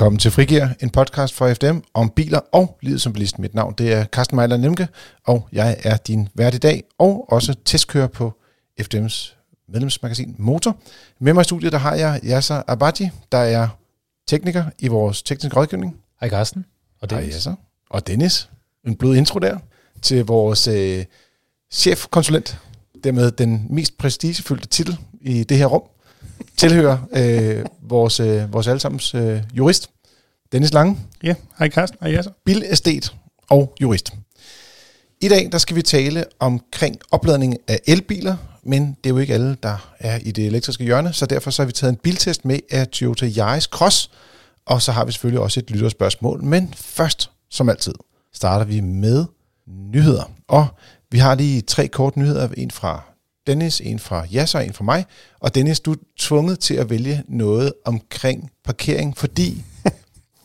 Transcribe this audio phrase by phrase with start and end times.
[0.00, 3.38] Velkommen til Frigir, en podcast for FDM om biler og livet som bilist.
[3.38, 4.88] Mit navn det er Carsten Mejler Nemke,
[5.26, 8.32] og jeg er din vært i dag, og også testkører på
[8.80, 9.34] FDM's
[9.68, 10.76] medlemsmagasin Motor.
[11.18, 13.68] Med mig i studiet der har jeg Yasser Abadji, der er
[14.28, 15.96] tekniker i vores tekniske rådgivning.
[16.20, 16.64] Hej Carsten.
[17.00, 17.26] Og Dennis.
[17.26, 17.54] Hej Yasser.
[17.90, 18.50] Og Dennis.
[18.86, 19.58] En blød intro der
[20.02, 21.04] til vores øh,
[21.72, 22.58] chefkonsulent,
[23.04, 25.82] dermed den mest prestigefyldte titel i det her rum
[26.56, 29.90] tilhører øh, vores, øh, vores allesammens øh, jurist,
[30.52, 30.98] Dennis Lange.
[31.22, 32.32] Ja, hej Carsten, hej Jasser.
[32.44, 33.14] Bilæstet
[33.48, 34.12] og jurist.
[35.20, 39.34] I dag der skal vi tale omkring opladning af elbiler, men det er jo ikke
[39.34, 42.44] alle, der er i det elektriske hjørne, så derfor så har vi taget en biltest
[42.44, 44.10] med af Toyota Yaris Cross,
[44.66, 46.44] og så har vi selvfølgelig også et lytterspørgsmål.
[46.44, 47.94] Men først, som altid,
[48.34, 49.24] starter vi med
[49.66, 50.32] nyheder.
[50.48, 50.66] Og
[51.10, 53.09] vi har lige tre kort nyheder, en fra
[53.46, 55.04] Dennis, en fra Jas og en fra mig.
[55.40, 59.64] Og Dennis, du er tvunget til at vælge noget omkring parkering, fordi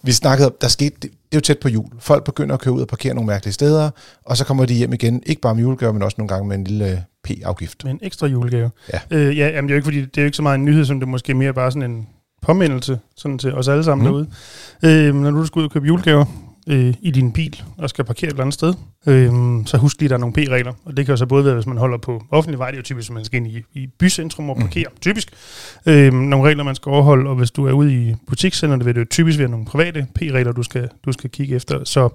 [0.03, 1.89] vi snakkede om, der skete, det, det er jo tæt på jul.
[1.99, 3.89] Folk begynder at køre ud og parkere nogle mærkelige steder,
[4.25, 6.55] og så kommer de hjem igen, ikke bare med julegave, men også nogle gange med
[6.55, 7.83] en lille øh, P-afgift.
[7.83, 8.71] Med en ekstra julegave.
[8.93, 8.99] Ja.
[9.11, 10.65] Øh, ja, jamen, det er jo ikke, fordi det er jo ikke så meget en
[10.65, 12.07] nyhed, som det måske mere bare sådan en
[12.41, 14.13] påmindelse sådan til os alle sammen mm.
[14.13, 14.27] derude.
[15.07, 16.25] Øh, når du skal ud og købe julegaver,
[16.67, 18.73] øh, i din bil og skal parkere et eller andet sted,
[19.07, 19.31] øh,
[19.65, 20.73] så husk lige, at der er nogle P-regler.
[20.85, 22.79] Og det kan jo så både være, hvis man holder på offentlig vej, det er
[22.79, 24.97] jo typisk, man skal ind i, i bycentrum og parkere, mm.
[25.01, 25.29] typisk.
[25.85, 28.95] Øh, nogle regler, man skal overholde, og hvis du er ude i butikscenter, det vil
[28.95, 31.83] det jo typisk være nogle private P-regler, du skal, du skal kigge efter.
[31.83, 32.09] Så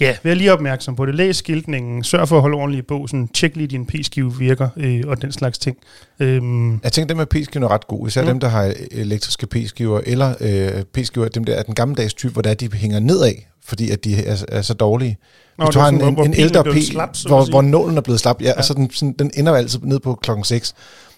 [0.00, 1.14] ja, vær lige opmærksom på det.
[1.14, 5.02] Læs skiltningen, sørg for at holde ordentligt på, sådan, tjek lige, din P-skive virker, øh,
[5.06, 5.76] og den slags ting.
[6.20, 6.42] Øh,
[6.82, 8.28] Jeg tænker, dem med P-skiven er ret gode, især mm.
[8.28, 12.42] dem, der har elektriske P-skiver, eller øh, P-skiver, dem der er den gammeldags type, hvor
[12.42, 13.32] der de hænger nedad,
[13.64, 15.18] fordi at de er, er så dårlige.
[15.58, 18.20] Nå, Hvis du har en, en, en ældre P, slap, hvor, hvor nålen er blevet
[18.20, 18.52] slap, ja, ja.
[18.58, 20.74] og så den, sådan, den ender altid ned på klokken 6.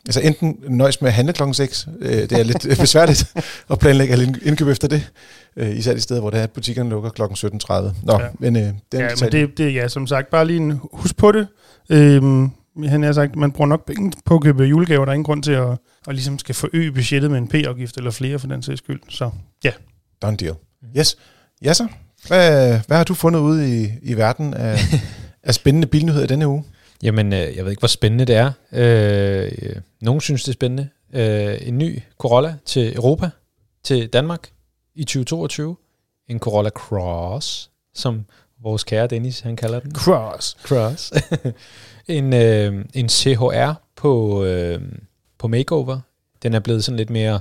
[0.06, 3.34] Altså enten nøjes med at handle klokken 6, øh, det er lidt besværligt
[3.70, 5.10] at planlægge alle indkøb efter det,
[5.56, 7.72] øh, især de steder, hvor det er, at butikkerne lukker klokken 17.30.
[8.02, 8.28] Nå, ja.
[8.38, 11.32] men, øh, den ja, men det, det, ja, som sagt, bare lige en husk på
[11.32, 11.46] det.
[11.90, 12.50] Øhm,
[12.86, 15.42] han har sagt, man bruger nok penge på at købe julegaver, der er ingen grund
[15.42, 15.70] til at,
[16.08, 19.00] at ligesom skal forøge budgettet med en P-afgift eller flere for den sags skyld.
[19.08, 19.30] Så
[19.64, 19.70] ja.
[20.22, 20.54] Done deal.
[20.98, 21.16] Yes.
[21.64, 21.86] Ja så.
[22.26, 24.78] Hvad, hvad har du fundet ude i, i verden af,
[25.42, 26.64] af spændende bilnyheder denne uge?
[27.02, 28.52] Jamen, øh, jeg ved ikke, hvor spændende det er.
[28.72, 30.88] Øh, nogen synes, det er spændende.
[31.12, 33.30] Øh, en ny Corolla til Europa,
[33.84, 34.50] til Danmark
[34.94, 35.76] i 2022.
[36.28, 38.24] En Corolla Cross, som
[38.62, 39.94] vores kære Dennis, han kalder den.
[39.94, 40.56] Cross.
[40.62, 41.12] Cross.
[42.08, 44.80] en, øh, en CHR på, øh,
[45.38, 46.00] på makeover.
[46.42, 47.40] Den er blevet sådan lidt mere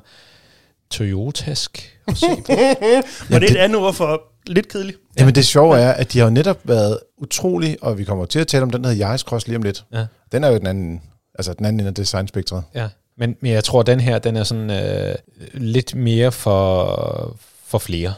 [0.90, 2.52] Toyotask at se på.
[3.30, 4.98] Var det et andet ord for lidt kedeligt.
[5.18, 5.22] Ja.
[5.22, 8.40] Jamen det sjove er, at de har jo netop været utrolig, og vi kommer til
[8.40, 9.86] at tale om den, der hedder Yaris Cross lige om lidt.
[9.94, 10.06] Ja.
[10.32, 11.02] Den er jo den anden,
[11.36, 12.64] altså den anden ende af designspektret.
[12.76, 12.88] Ja,
[13.18, 15.16] men, men jeg tror, at den her, den er sådan øh,
[15.54, 18.14] lidt mere for, for flere.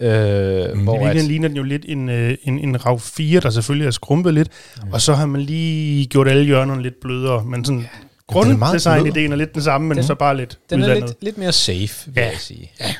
[0.00, 0.82] Øh, mm.
[0.82, 3.90] hvor at, ligner den jo lidt en, øh, en, en RAV 4, der selvfølgelig er
[3.90, 4.48] skrumpet lidt,
[4.82, 4.92] mm.
[4.92, 7.80] og så har man lige gjort alle hjørnerne lidt blødere, men sådan...
[7.80, 7.86] Ja.
[8.28, 11.02] Grunddesign-ideen er lidt den samme, men den, så bare lidt Den uddannet.
[11.02, 12.26] er lidt, lidt mere safe, vil ja.
[12.26, 12.72] jeg sige.
[12.80, 12.94] Ja.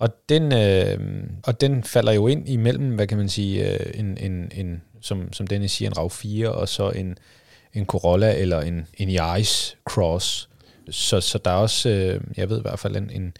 [0.00, 0.98] Og den, øh,
[1.42, 5.32] og den falder jo ind imellem, hvad kan man sige, øh, en, en, en, som,
[5.32, 7.18] som Dennis siger, en RAV 4, og så en,
[7.74, 10.48] en Corolla eller en, en Yaris Cross.
[10.90, 13.32] Så, så der er også, øh, jeg ved i hvert fald, en, en,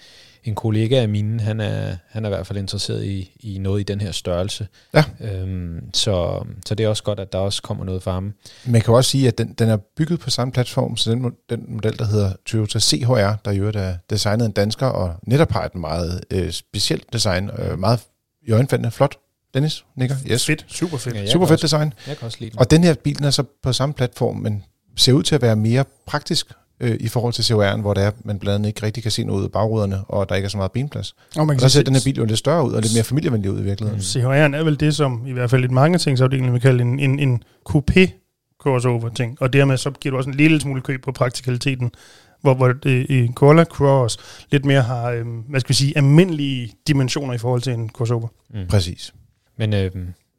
[0.45, 3.81] en kollega af mine, han er, han er i hvert fald interesseret i, i noget
[3.81, 4.69] i den her størrelse.
[4.95, 5.05] Ja.
[5.21, 8.33] Øhm, så, så det er også godt, at der også kommer noget fra ham.
[8.67, 11.65] Man kan også sige, at den, den er bygget på samme platform, så den, den
[11.69, 15.75] model, der hedder Toyota CHR, der jo er designet en dansker, og netop har et
[15.75, 18.01] meget øh, specielt design, øh, meget
[18.43, 19.17] i øjenfaldende flot.
[19.55, 20.17] Dennis, nikker?
[20.27, 20.47] Yes.
[20.47, 21.17] Fedt, super fedt.
[21.17, 21.93] Ja, super fedt også, design.
[22.07, 22.59] Jeg kan også lide den.
[22.59, 24.65] Og den her bil er så på samme platform, men
[24.97, 28.11] ser ud til at være mere praktisk øh, i forhold til CHR'en, hvor det er,
[28.25, 30.51] man blandt andet ikke rigtig kan se noget ud af bagruderne, og der ikke er
[30.51, 31.15] så meget benplads.
[31.37, 32.95] Og, man kan og så ser den her bil jo lidt større ud, og lidt
[32.95, 33.99] mere familievenlig ud i virkeligheden.
[33.99, 34.23] Mm.
[34.23, 37.19] CHR'en er vel det, som i hvert fald i mange tingsafdelinger vil kalde en, en,
[37.19, 38.09] en coupé
[38.61, 41.91] crossover-ting, og dermed så giver du også en lille smule køb på praktikaliteten,
[42.41, 44.19] hvor, hvor det i Corolla Cross
[44.51, 48.29] lidt mere har, øh, hvad skal vi sige, almindelige dimensioner i forhold til en crossover.
[48.55, 48.67] Mm.
[48.69, 49.15] Præcis.
[49.59, 49.91] Men øh,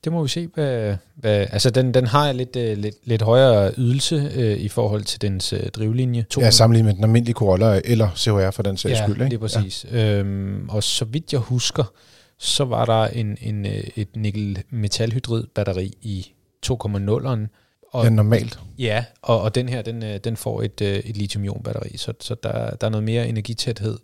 [0.03, 0.47] det må vi se.
[0.47, 5.03] Hvad, hvad, altså, den, den har lidt, uh, lidt, lidt højere ydelse uh, i forhold
[5.03, 6.25] til dens uh, drivlinje.
[6.37, 9.15] Ja, sammenlignet med den almindelige Corolla eller CHR for den sags ja, skyld.
[9.15, 9.25] Ikke?
[9.25, 9.85] det er præcis.
[9.91, 10.13] Ja.
[10.13, 11.93] Øhm, og så vidt jeg husker,
[12.37, 13.65] så var der en, en,
[13.95, 16.33] et nickel-metalhydrid batteri i
[16.65, 17.47] 2,0'eren.
[17.91, 18.59] Og, ja, normalt.
[18.79, 22.87] Ja, og, og den her, den, den får et, et lithium-ion-batteri, så, så der, der
[22.87, 23.97] er noget mere energitæthed,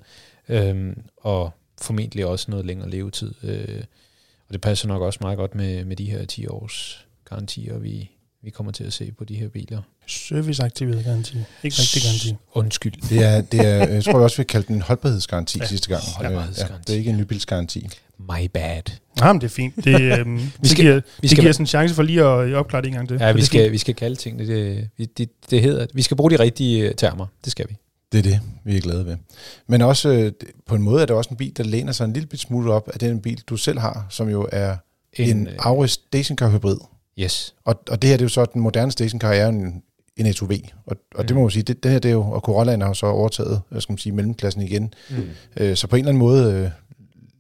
[0.50, 1.52] øhm, og
[1.82, 3.34] formentlig også noget længere levetid.
[3.44, 3.84] Øh,
[4.48, 8.10] og det passer nok også meget godt med, med de her 10 års garantier, vi,
[8.44, 9.82] vi kommer til at se på de her biler.
[10.08, 11.38] Serviceaktiveret garanti.
[11.64, 12.36] Ikke rigtig garanti.
[12.54, 12.94] Undskyld.
[13.10, 15.90] Det er, det er, jeg tror jeg også, vi kaldte den en holdbarhedsgaranti Ja, sidste
[15.90, 16.02] gang.
[16.18, 16.74] holdbarhedsgaranti.
[16.74, 17.88] Ja, det er ikke en nybilsgaranti.
[18.20, 18.82] My bad.
[19.22, 19.76] Ah, men det er fint.
[19.76, 22.54] Det, øhm, det, skal- giver, vi det skal- giver os en chance for lige at
[22.54, 23.18] opklare det en gang til.
[23.22, 23.72] Ja, vi det skal, fint.
[23.72, 27.26] vi skal kalde tingene, det, vi- det, det hedder, vi skal bruge de rigtige termer.
[27.46, 27.76] Det skal vi.
[28.12, 29.18] Det er det, vi er glade ved.
[29.68, 30.32] Men også øh,
[30.66, 32.74] på en måde er det også en bil, der læner sig en lille bit smule
[32.74, 34.76] op af den bil, du selv har, som jo er
[35.14, 36.78] en, en øh, Auris stationcar hybrid.
[37.20, 37.56] Yes.
[37.66, 39.84] Og, og det her det er jo så, den moderne stationcar er en,
[40.18, 40.52] en SUV.
[40.86, 41.28] Og, og Mm.
[41.28, 43.06] det må man sige, det, det her det er jo, og Corollaen har jo så
[43.06, 44.94] overtaget, skal man sige, mellemklassen igen.
[45.10, 45.16] Mm.
[45.58, 46.70] Øh, så på en eller anden måde øh,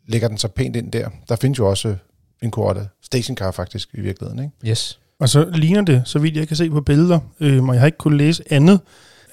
[0.07, 1.09] lægger den sig pænt ind der.
[1.29, 1.95] Der findes jo også
[2.41, 4.71] en Corolla stationcar faktisk i virkeligheden, ikke?
[4.71, 4.99] Yes.
[5.19, 7.85] Og så ligner det, så vidt jeg kan se på billeder, øh, og jeg har
[7.85, 8.79] ikke kunnet læse andet,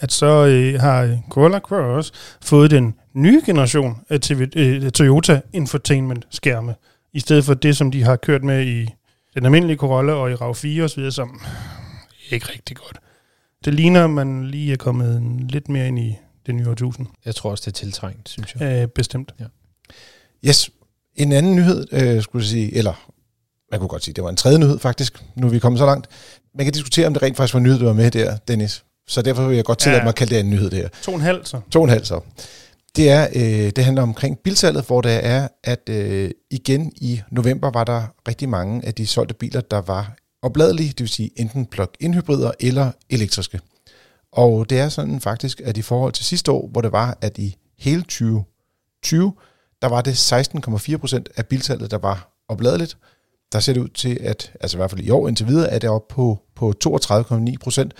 [0.04, 2.12] at så øh, har Corolla Cross
[2.42, 6.74] fået den nye generation af TV, øh, Toyota Infotainment skærme,
[7.12, 8.88] i stedet for det, som de har kørt med i
[9.34, 11.40] den almindelige Corolla og i RAV4 osv., som
[12.30, 12.98] ikke rigtig godt.
[13.64, 16.16] Det ligner, at man lige er kommet lidt mere ind i
[16.46, 17.06] det nye årtusind.
[17.24, 18.82] Jeg tror også, det er tiltrængt, synes jeg.
[18.82, 19.32] Øh, bestemt.
[20.46, 20.70] Yes.
[21.16, 23.10] En anden nyhed, øh, skulle jeg sige, eller
[23.70, 25.86] man kunne godt sige, det var en tredje nyhed faktisk, nu er vi kommet så
[25.86, 26.06] langt.
[26.54, 28.84] Man kan diskutere, om det rent faktisk var en nyhed, du var med der, Dennis.
[29.06, 30.04] Så derfor vil jeg godt tillade Ja.
[30.04, 30.88] mig at kalde det en nyhed der.
[31.02, 31.60] To og en halv, så.
[31.70, 32.20] To og en halv så.
[32.96, 37.70] Det, er, øh, det handler omkring bilsalget, hvor det er, at øh, igen i november
[37.70, 41.66] var der rigtig mange af de solgte biler, der var opladelige, det vil sige enten
[41.66, 43.60] plug-in hybrider eller elektriske.
[44.32, 47.38] Og det er sådan faktisk, at i forhold til sidste år, hvor det var, at
[47.38, 49.32] i hele 2020,
[49.82, 52.96] der var det 16,4 procent af bilsalget, der var opladeligt.
[53.52, 55.78] Der ser det ud til, at, altså i hvert fald i år indtil videre, er
[55.78, 57.92] det oppe på, på 32,9 procent.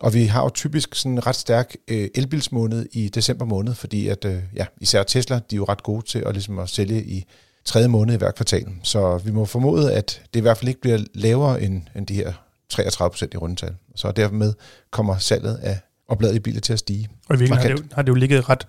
[0.00, 4.08] Og vi har jo typisk sådan en ret stærk øh, elbilsmåned i december måned, fordi
[4.08, 7.04] at, øh, ja, især Tesla, de er jo ret gode til at, ligesom at sælge
[7.04, 7.24] i
[7.64, 8.66] tredje måned i hver kvartal.
[8.82, 12.14] Så vi må formode, at det i hvert fald ikke bliver lavere end, end de
[12.14, 12.32] her
[12.68, 13.74] 33 procent i rundetal.
[13.94, 14.52] Så dermed
[14.90, 15.78] kommer salget af
[16.08, 17.08] opladelige biler til at stige.
[17.28, 18.66] Og i virkeligheden har det, jo, har det jo ligget ret,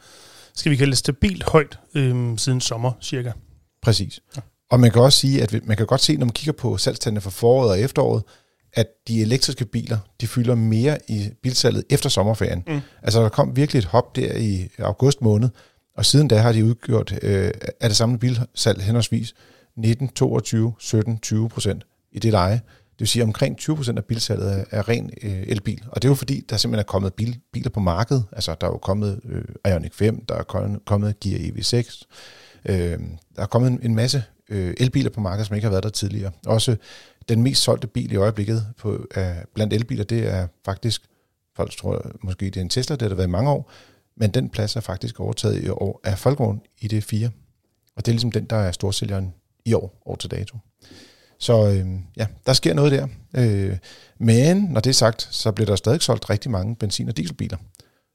[0.56, 3.32] skal vi kalde det stabilt højt, øhm, siden sommer cirka.
[3.82, 4.20] Præcis.
[4.72, 7.22] Og man kan også sige, at man kan godt se, når man kigger på salgstallene
[7.22, 8.24] for foråret og efteråret,
[8.74, 12.64] at de elektriske biler, de fylder mere i bilsalget efter sommerferien.
[12.68, 12.80] Mm.
[13.02, 15.50] Altså der kom virkelig et hop der i august måned,
[15.98, 19.34] og siden da har de udgjort øh, af det samme bilsalg henholdsvis
[19.78, 22.62] 19, 22, 17, 20 procent i det leje.
[22.98, 25.84] Det vil sige, at omkring 20 procent af bilsalget er, er ren øh, elbil.
[25.92, 28.26] Og det er jo fordi, der simpelthen er kommet bil, biler på markedet.
[28.32, 32.04] Altså der er jo kommet øh, Ioniq 5, der er kommet, kommet Gear EV6,
[32.66, 33.00] øh,
[33.36, 35.90] der er kommet en, en masse øh, elbiler på markedet, som ikke har været der
[35.90, 36.32] tidligere.
[36.46, 36.76] Også
[37.30, 41.02] den mest solgte bil i øjeblikket på, øh, blandt elbiler, det er faktisk,
[41.56, 43.72] folk tror måske det er en Tesla, det har der været i mange år,
[44.16, 47.30] men den plads er faktisk overtaget i år af Folkevogn i det 4.
[47.96, 49.34] Og det er ligesom den, der er storsælgeren
[49.66, 50.58] i år, år til dato.
[51.40, 53.08] Så øh, ja, der sker noget der.
[53.38, 53.78] Øh,
[54.20, 57.58] men når det er sagt, så bliver der stadig solgt rigtig mange benzin- og dieselbiler.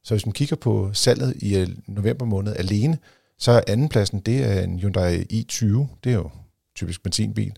[0.04, 2.98] Så hvis man kigger på salget i øh, november måned alene,
[3.42, 5.64] så er andenpladsen, det er en Hyundai i20,
[6.04, 6.30] det er jo
[6.76, 7.52] typisk benzinbil.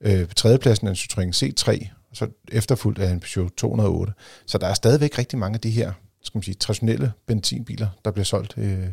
[0.00, 4.12] Øh, på tredjepladsen er en Citroën C3, og så efterfulgt af en Peugeot 208.
[4.46, 5.92] Så der er stadigvæk rigtig mange af de her,
[6.22, 8.54] skal man sige, traditionelle benzinbiler, der bliver solgt.
[8.56, 8.86] Øh,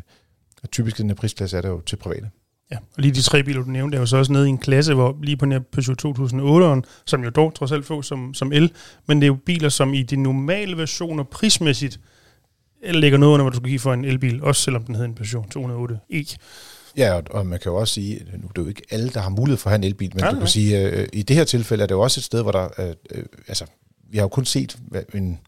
[0.62, 2.30] og typisk i den her prisklasse er der jo til private.
[2.70, 4.58] Ja, og lige de tre biler, du nævnte, er jo så også nede i en
[4.58, 8.34] klasse, hvor lige på den her Peugeot 2008'eren, som jo dog trods alt få som,
[8.34, 8.72] som el,
[9.08, 12.00] men det er jo biler, som i de normale versioner prismæssigt
[12.92, 15.14] ligger noget under, hvad du skulle give for en elbil, også selvom den hedder en
[15.14, 16.36] Peugeot 208e.
[16.96, 19.28] Ja, og, man kan jo også sige, nu er det jo ikke alle, der har
[19.30, 20.40] mulighed for at have en elbil, men Nej, du nej.
[20.40, 22.68] kan sige, øh, i det her tilfælde er det jo også et sted, hvor der,
[22.78, 23.64] øh, øh, altså,
[24.10, 24.76] vi har jo kun set
[25.14, 25.38] en,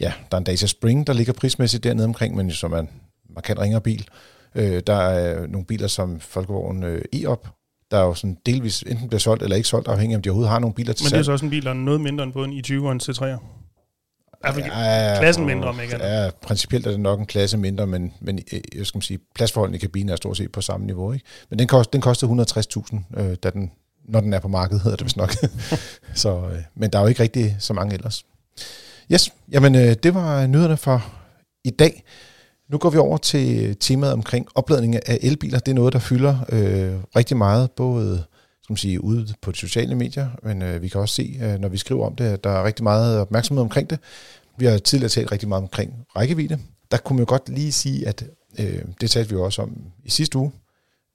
[0.00, 2.88] ja, der er en Dacia Spring, der ligger prismæssigt dernede omkring, men som er en
[3.34, 4.08] markant ringere bil.
[4.54, 7.48] Øh, der er nogle biler som Folkevogn øh, e-op,
[7.90, 10.30] der er jo sådan delvis enten bliver solgt eller ikke solgt, afhængig af om de
[10.30, 11.24] overhovedet har nogle biler til Men det er salg.
[11.24, 13.61] så også en bil, der er noget mindre end både en i20 og en C3'er.
[14.42, 16.06] Hvert fald Ja, klassen mindre, om ikke.
[16.06, 19.76] Ja, principielt er det nok en klasse mindre, men, men øh, jeg skal sige, pladsforholdene
[19.76, 21.12] i kabinen er stort set på samme niveau.
[21.12, 21.26] Ikke?
[21.50, 23.70] Men den, kost, den kostede 160.000, øh, da den,
[24.08, 25.34] når den er på markedet, hedder det vist nok.
[26.14, 28.24] så, øh, men der er jo ikke rigtig så mange ellers.
[29.12, 31.04] Yes, jamen øh, det var nyhederne for
[31.64, 32.04] i dag.
[32.70, 35.58] Nu går vi over til temaet omkring opladning af elbiler.
[35.58, 38.24] Det er noget, der fylder øh, rigtig meget, både
[38.62, 41.58] skal man sige, ude på de sociale medier, men øh, vi kan også se, øh,
[41.58, 43.98] når vi skriver om det, at der er rigtig meget opmærksomhed omkring det.
[44.58, 46.58] Vi har tidligere talt rigtig meget omkring rækkevidde.
[46.90, 48.24] Der kunne man jo godt lige sige, at
[48.58, 50.52] øh, det talte vi jo også om i sidste uge.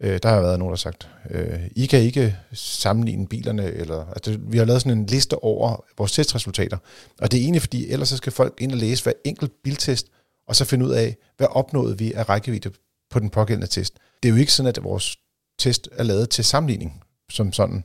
[0.03, 4.05] Øh, der har været nogen, der har sagt, øh, I kan ikke sammenligne bilerne, eller
[4.05, 6.77] altså, vi har lavet sådan en liste over vores testresultater.
[7.21, 10.07] Og det er egentlig, fordi ellers så skal folk ind og læse hver enkelt biltest,
[10.47, 12.71] og så finde ud af, hvad opnåede vi af rækkevidde
[13.11, 13.93] på den pågældende test.
[14.23, 15.17] Det er jo ikke sådan, at vores
[15.59, 17.83] test er lavet til sammenligning, som sådan.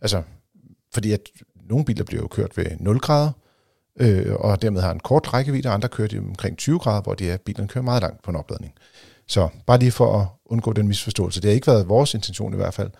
[0.00, 0.22] Altså,
[0.92, 1.20] fordi at
[1.54, 3.30] nogle biler bliver jo kørt ved 0 grader,
[4.00, 7.14] øh, og dermed har en kort rækkevidde, og andre kører de omkring 20 grader, hvor
[7.14, 8.74] de er, bilerne kører meget langt på en opladning.
[9.26, 12.56] Så bare lige for at undgå den misforståelse, det har ikke været vores intention i
[12.56, 12.90] hvert fald,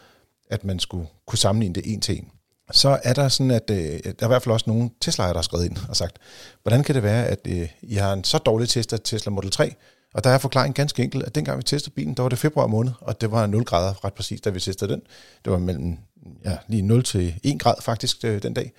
[0.51, 2.29] at man skulle kunne sammenligne det en til en.
[2.73, 5.35] Så er der sådan, at øh, der er i hvert fald også nogle Tesla'er, der
[5.35, 6.17] har skrevet ind og sagt,
[6.63, 9.51] hvordan kan det være, at øh, I har en så dårlig test af Tesla Model
[9.51, 9.75] 3,
[10.15, 12.67] og der er forklaringen ganske enkelt, at dengang vi testede bilen, der var det februar
[12.67, 15.03] måned, og det var 0 grader ret præcis, da vi testede den.
[15.45, 15.99] Det var mellem
[16.45, 18.73] ja, lige 0 til 1 grad faktisk øh, den dag,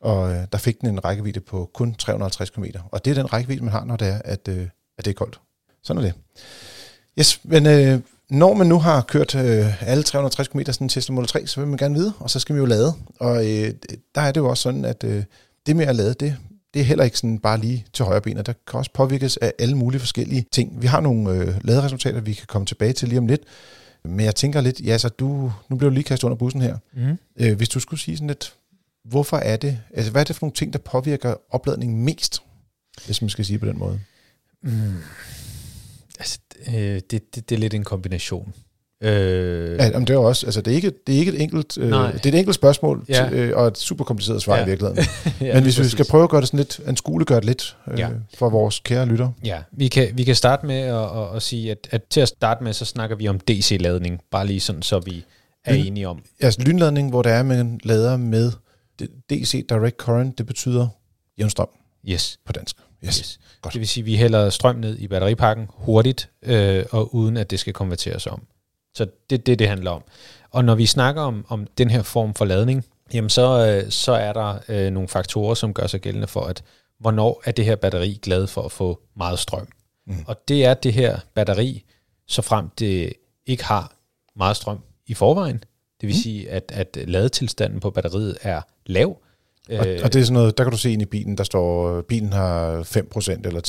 [0.00, 2.64] og øh, der fik den en rækkevidde på kun 350 km.
[2.90, 4.68] Og det er den rækkevidde, man har, når det er, at, øh,
[4.98, 5.40] at det er koldt.
[5.82, 6.14] Sådan er det.
[7.18, 11.14] Yes, men øh, når man nu har kørt øh, alle 360 km sådan en Tesla
[11.14, 12.94] Model 3, så vil man gerne vide, og så skal man jo lade.
[13.20, 13.74] Og øh,
[14.14, 15.24] der er det jo også sådan, at øh,
[15.66, 16.36] det med at lade, det,
[16.74, 19.36] det er heller ikke sådan bare lige til højre ben, og der kan også påvirkes
[19.36, 20.82] af alle mulige forskellige ting.
[20.82, 23.40] Vi har nogle øh, laderesultater, vi kan komme tilbage til lige om lidt,
[24.04, 26.76] men jeg tænker lidt, ja, så du, nu bliver du lige kastet under bussen her.
[26.92, 27.18] Mm.
[27.36, 28.54] Øh, hvis du skulle sige sådan lidt,
[29.04, 32.42] hvorfor er det, altså hvad er det for nogle ting, der påvirker opladningen mest,
[33.06, 34.00] hvis man skal sige på den måde?
[34.62, 34.96] Mm.
[36.18, 38.54] Altså, øh, det, det, det er lidt en kombination.
[39.02, 41.78] Øh, ja, men det er også, altså det er ikke, det er ikke et enkelt,
[41.78, 43.28] øh, det er et enkelt spørgsmål, ja.
[43.28, 44.62] til, øh, og et super kompliceret svar ja.
[44.62, 45.04] i virkeligheden.
[45.40, 47.46] ja, men hvis vi skal prøve at gøre det sådan lidt, en skole gøre det
[47.46, 48.08] lidt øh, ja.
[48.38, 49.28] for vores kære lytter.
[49.44, 52.28] Ja, vi kan, vi kan starte med at, at, at sige, at, at til at
[52.28, 55.24] starte med, så snakker vi om DC-ladning, bare lige sådan, så vi
[55.64, 56.22] er Lyn, enige om.
[56.40, 58.52] Altså lynladning, hvor der er, man lader med
[59.30, 60.88] DC Direct Current, det betyder
[61.38, 61.68] jævnstrøm
[62.08, 62.38] yes.
[62.46, 62.76] på dansk.
[63.04, 63.16] Yes.
[63.16, 63.40] yes.
[63.62, 63.72] Godt.
[63.72, 67.50] Det vil sige, at vi hælder strøm ned i batteripakken hurtigt, øh, og uden at
[67.50, 68.42] det skal konverteres om.
[68.94, 70.02] Så det er det, det handler om.
[70.50, 74.12] Og når vi snakker om, om den her form for ladning, jamen så, øh, så
[74.12, 76.62] er der øh, nogle faktorer, som gør sig gældende for, at
[76.98, 79.68] hvornår er det her batteri glad for at få meget strøm.
[80.06, 80.14] Mm.
[80.26, 81.84] Og det er det her batteri,
[82.26, 83.12] så frem det
[83.46, 83.92] ikke har
[84.36, 85.64] meget strøm i forvejen.
[86.00, 86.22] Det vil mm.
[86.22, 89.16] sige, at, at ladetilstanden på batteriet er lav,
[89.78, 91.44] og, øh, og det er sådan noget, der kan du se ind i bilen, der
[91.44, 93.60] står, bilen har 5% eller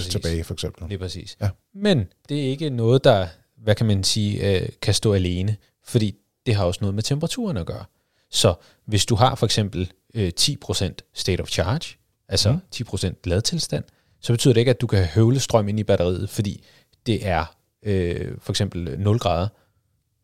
[0.00, 0.88] 10% tilbage, for eksempel.
[0.88, 1.36] Lige præcis.
[1.40, 1.48] Ja.
[1.74, 3.26] Men det er ikke noget, der,
[3.62, 6.14] hvad kan man sige, øh, kan stå alene, fordi
[6.46, 7.84] det har også noget med temperaturen at gøre.
[8.30, 11.96] Så hvis du har for eksempel øh, 10% state of charge,
[12.28, 12.58] altså mm.
[12.74, 13.84] 10% ladtilstand,
[14.20, 16.64] så betyder det ikke, at du kan høvle strøm ind i batteriet, fordi
[17.06, 19.48] det er øh, for eksempel 0 grader,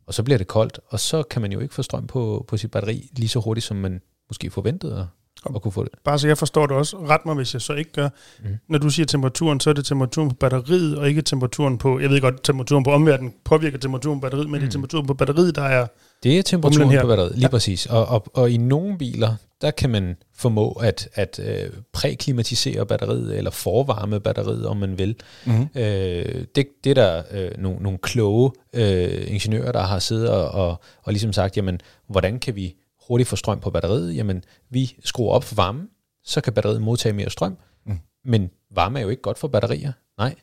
[0.06, 2.56] og så bliver det koldt, og så kan man jo ikke få strøm på, på
[2.56, 5.08] sit batteri lige så hurtigt, som man måske forventede
[5.54, 5.92] at kunne få det.
[6.04, 8.08] Bare så jeg forstår det også, ret mig, hvis jeg så ikke gør.
[8.44, 8.46] Mm.
[8.68, 12.10] Når du siger temperaturen, så er det temperaturen på batteriet, og ikke temperaturen på, jeg
[12.10, 14.60] ved godt, temperaturen på omverdenen påvirker temperaturen på batteriet, men mm.
[14.60, 15.86] det er temperaturen på batteriet, der er
[16.22, 17.00] Det er temperaturen her.
[17.00, 17.48] på batteriet, lige ja.
[17.48, 17.86] præcis.
[17.86, 23.38] Og, og, og i nogle biler, der kan man formå at, at øh, præklimatisere batteriet,
[23.38, 25.16] eller forvarme batteriet, om man vil.
[25.44, 25.68] Mm.
[25.74, 30.48] Øh, det, det er der øh, nogle, nogle kloge øh, ingeniører, der har siddet og,
[30.48, 32.74] og, og ligesom sagt, jamen, hvordan kan vi
[33.08, 35.88] hurtigt få strøm på batteriet, jamen vi skruer op for varmen,
[36.24, 37.58] så kan batteriet modtage mere strøm.
[37.86, 37.98] Mm.
[38.24, 39.92] Men varme er jo ikke godt for batterier.
[40.18, 40.34] Nej,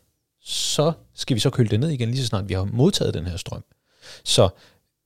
[0.41, 3.25] så skal vi så køle det ned igen, lige så snart vi har modtaget den
[3.25, 3.63] her strøm.
[4.23, 4.49] Så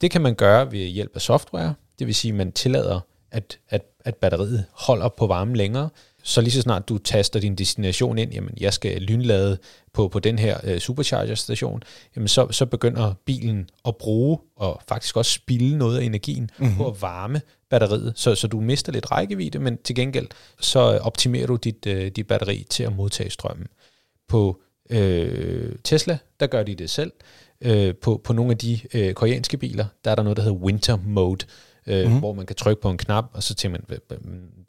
[0.01, 2.99] det kan man gøre ved hjælp af software, det vil sige, at man tillader,
[3.31, 5.89] at, at, at batteriet holder på varmen længere,
[6.27, 9.57] så lige så snart du taster din destination ind, jamen jeg skal lynlade
[9.93, 11.83] på, på den her uh, supercharger-station,
[12.15, 16.75] jamen så, så begynder bilen at bruge og faktisk også spille noget af energien mm-hmm.
[16.75, 20.27] på at varme batteriet, så, så du mister lidt rækkevidde, men til gengæld
[20.59, 23.67] så optimerer du dit, uh, dit batteri til at modtage strømmen.
[24.27, 24.97] På uh,
[25.83, 27.11] Tesla, der gør de det selv.
[27.65, 30.57] Uh, på, på nogle af de uh, koreanske biler, der er der noget, der hedder
[30.57, 31.45] winter mode,
[31.87, 32.19] øh, mm.
[32.19, 33.99] hvor man kan trykke på en knap, og så tænker man,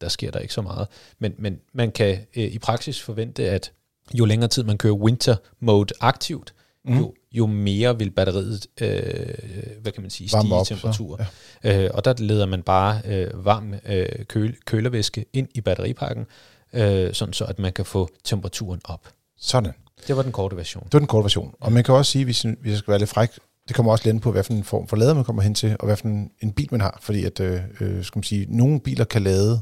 [0.01, 0.89] der sker der ikke så meget.
[1.19, 3.73] Men, men man kan øh, i praksis forvente, at
[4.15, 6.99] jo længere tid man kører winter mode aktivt, mm.
[6.99, 11.21] jo, jo mere vil batteriet, øh, hvad kan man sige, stige i temperatur.
[11.65, 11.85] Ja.
[11.85, 16.27] øh, og der leder man bare øh, varm øh, køl, kølervæske ind i batteripakken,
[16.73, 19.09] øh, sådan så at man kan få temperaturen op.
[19.39, 19.73] Sådan.
[20.07, 20.85] Det var den korte version.
[20.85, 21.55] Det var den korte version.
[21.61, 23.31] Og man kan også sige, hvis, hvis jeg skal være lidt fræk,
[23.69, 25.77] det kommer også lidt på, hvad for en form for lader man kommer hen til,
[25.81, 26.99] og hvad for en, en bil man har.
[27.03, 29.61] Fordi at, øh, øh skal man sige, nogle biler kan lade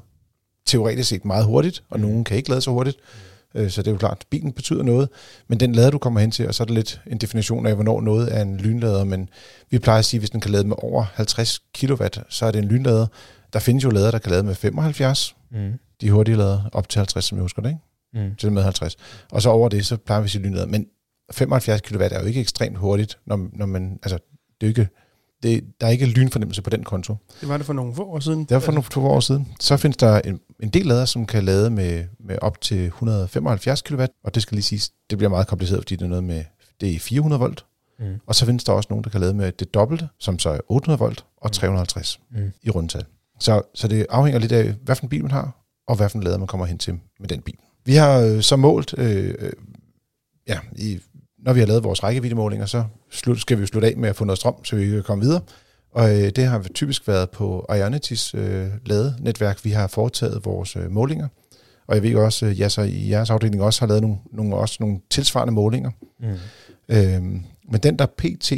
[0.66, 2.96] teoretisk set meget hurtigt, og nogle kan ikke lade så hurtigt.
[3.54, 5.08] Øh, så det er jo klart, at bilen betyder noget,
[5.48, 7.74] men den lader du kommer hen til, og så er det lidt en definition af,
[7.74, 9.04] hvornår noget er en lynlader.
[9.04, 9.28] Men
[9.70, 12.50] vi plejer at sige, at hvis den kan lade med over 50 kW, så er
[12.50, 13.06] det en lynlader.
[13.52, 15.36] Der findes jo lader, der kan lade med 75.
[15.50, 15.72] Mm.
[16.00, 17.80] De hurtige lader op til 50, som jeg husker det, ikke?
[18.26, 18.34] Mm.
[18.34, 18.96] Til med 50.
[19.32, 20.66] Og så over det, så plejer vi at sige lynlader.
[20.66, 20.86] Men
[21.32, 24.18] 75 kW er jo ikke ekstremt hurtigt, når, når man, altså,
[24.60, 24.88] det er ikke,
[25.42, 27.16] det, der er ikke lynfornemmelse på den konto.
[27.40, 28.40] Det var det for nogle få år siden?
[28.40, 29.48] Det var for nogle få år siden.
[29.60, 33.82] Så findes der en, en del lader, som kan lade med, med op til 175
[33.82, 36.44] kW, og det skal lige siges, det bliver meget kompliceret, fordi det er noget med,
[36.80, 37.64] det er 400 volt,
[37.98, 38.20] mm.
[38.26, 40.60] og så findes der også nogen, der kan lade med det dobbelte, som så er
[40.68, 42.52] 800 volt og 350 mm.
[42.62, 43.04] i rundtal.
[43.40, 46.18] Så, så det afhænger lidt af, hvad for en bil man har, og hvad for
[46.18, 47.54] en lader man kommer hen til med den bil.
[47.84, 49.52] Vi har øh, så målt, øh, øh,
[50.48, 51.00] ja, i,
[51.46, 54.16] når vi har lavet vores rækkeviddemålinger, så slut, skal vi jo slutte af med at
[54.16, 55.40] få noget strøm, så vi kan komme videre.
[55.92, 60.90] Og øh, det har typisk været på Ionitys øh, ladenetværk, vi har foretaget vores øh,
[60.90, 61.28] målinger.
[61.86, 64.76] Og jeg ved også, at ja, i jeres afdeling også har lavet nogle, nogle, også
[64.80, 65.90] nogle tilsvarende målinger.
[66.20, 66.26] Mm.
[66.88, 68.52] Øhm, men den, der PT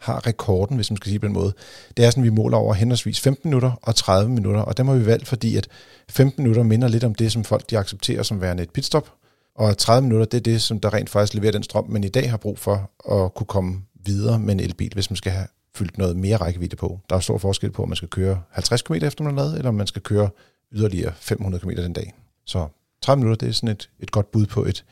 [0.00, 1.52] har rekorden, hvis man skal sige på den måde,
[1.96, 4.88] det er sådan, at vi måler over henholdsvis 15 minutter og 30 minutter, og dem
[4.88, 5.68] har vi valgt, fordi at
[6.08, 9.12] 15 minutter minder lidt om det, som folk de accepterer som værende et pitstop,
[9.60, 12.08] og 30 minutter, det er det, som der rent faktisk leverer den strøm, man i
[12.08, 15.46] dag har brug for at kunne komme videre med en elbil, hvis man skal have
[15.74, 17.00] fyldt noget mere rækkevidde på.
[17.10, 19.56] Der er stor forskel på, om man skal køre 50 km efter man har lavet,
[19.56, 20.30] eller om man skal køre
[20.72, 22.14] yderligere 500 km den dag.
[22.46, 22.68] Så
[23.02, 24.84] 30 minutter, det er sådan et, et godt bud på et,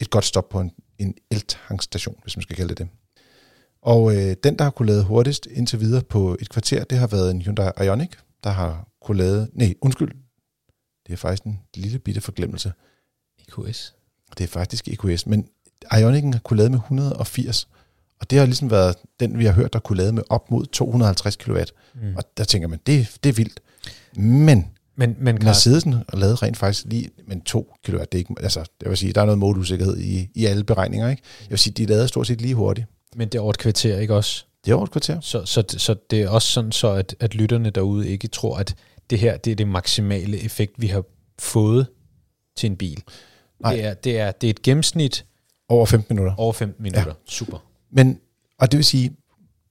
[0.00, 2.88] et godt stop på en, en eltankstation, hvis man skal kalde det det.
[3.82, 7.06] Og øh, den, der har kunne lade hurtigst indtil videre på et kvarter, det har
[7.06, 8.10] været en Hyundai Ioniq,
[8.44, 9.50] der har kunne lade...
[9.52, 10.12] Nej, undskyld.
[11.06, 12.72] Det er faktisk en lille bitte forglemmelse.
[13.38, 13.94] EQS.
[14.38, 15.46] Det er faktisk EQS, men
[15.94, 17.68] Ioniq'en har kunne lade med 180,
[18.20, 20.66] og det har ligesom været den, vi har hørt, der kunne lade med op mod
[20.66, 21.58] 250 kW.
[21.94, 22.16] Mm.
[22.16, 23.60] Og der tænker man, det, det er vildt.
[24.16, 24.66] Men
[24.96, 28.64] men, men Mercedesen har lavet rent faktisk lige, men 2 kW, det er ikke, altså,
[28.82, 31.22] jeg vil sige, der er noget modusikkerhed i, i alle beregninger, ikke?
[31.40, 32.86] Jeg vil sige, de lavede stort set lige hurtigt.
[33.16, 34.44] Men det er over et kvarter, ikke også?
[34.64, 35.20] Det er over et kvarter.
[35.20, 38.74] Så, så, så det er også sådan, så at, at lytterne derude ikke tror, at
[39.10, 41.04] det her det er det maksimale effekt, vi har
[41.38, 41.86] fået
[42.56, 43.02] til en bil.
[43.64, 43.74] Nej.
[43.74, 45.24] Det er, det er, det er et gennemsnit.
[45.68, 46.34] Over 15 minutter.
[46.36, 47.06] Over 15 minutter.
[47.06, 47.12] Ja.
[47.26, 47.58] Super.
[47.92, 48.18] Men,
[48.58, 49.16] og det vil sige,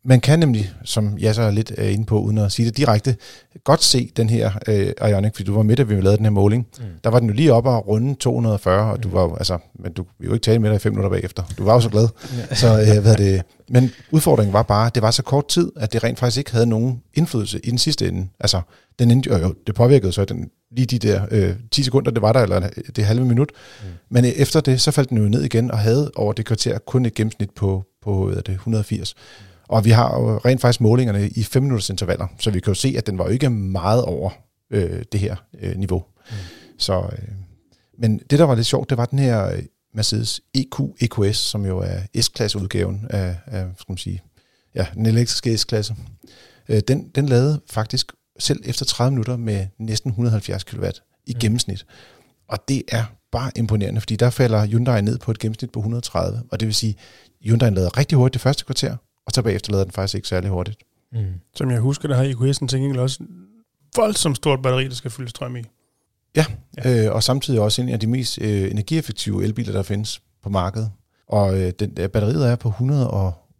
[0.05, 2.77] man kan nemlig, som jeg så er lidt uh, inde på, uden at sige det
[2.77, 3.15] direkte,
[3.63, 6.31] godt se den her uh, Ioniq, fordi du var med, da vi lavede den her
[6.31, 6.67] måling.
[6.79, 6.83] Mm.
[7.03, 9.01] Der var den jo lige oppe og runde 240, og mm.
[9.01, 11.09] du var jo, altså, men du vi jo ikke tale med dig i fem minutter
[11.09, 11.43] bagefter.
[11.57, 12.07] Du var jo så glad.
[12.49, 12.55] ja.
[12.63, 15.93] Så, uh, hvad det, men udfordringen var bare, at det var så kort tid, at
[15.93, 18.27] det rent faktisk ikke havde nogen indflydelse i den sidste ende.
[18.39, 18.61] Altså,
[18.99, 22.21] den ende, jo, jo, det påvirkede så den, lige de der øh, 10 sekunder, det
[22.21, 23.51] var der, eller det halve minut.
[23.81, 23.87] Mm.
[24.09, 27.05] Men efter det, så faldt den jo ned igen, og havde over det kvarter kun
[27.05, 29.15] et gennemsnit på, på hvad det, 180.
[29.15, 29.45] Mm.
[29.67, 32.75] Og vi har jo rent faktisk målingerne i 5 minutters intervaller, så vi kan jo
[32.75, 34.29] se, at den var jo ikke meget over
[34.71, 36.03] øh, det her øh, niveau.
[36.29, 36.35] Mm.
[36.77, 37.27] Så, øh,
[37.97, 41.65] men det, der var lidt sjovt, det var den her øh, Mercedes EQ EQS, som
[41.65, 44.21] jo er S-klasse udgaven af, af skal man sige,
[44.75, 45.95] ja, den elektriske S-klasse.
[46.69, 48.11] Øh, den, den lavede faktisk
[48.43, 50.85] selv efter 30 minutter med næsten 170 kW
[51.25, 51.39] i mm.
[51.39, 51.85] gennemsnit.
[52.47, 56.43] Og det er bare imponerende, fordi der falder Hyundai ned på et gennemsnit på 130,
[56.51, 56.95] og det vil sige,
[57.43, 60.49] Hyundai lavede rigtig hurtigt det første kvarter, og så bagefter lader den faktisk ikke særlig
[60.49, 60.77] hurtigt.
[61.13, 61.25] Mm.
[61.55, 63.23] Som jeg husker, der har EQS'en til gengæld også
[63.95, 65.63] voldsomt stort batteri, der skal fylde strøm i.
[66.35, 66.45] Ja,
[66.77, 67.05] ja.
[67.05, 70.91] Øh, og samtidig også en af de mest øh, energieffektive elbiler, der findes på markedet.
[71.27, 72.69] Og øh, den, der batteriet er på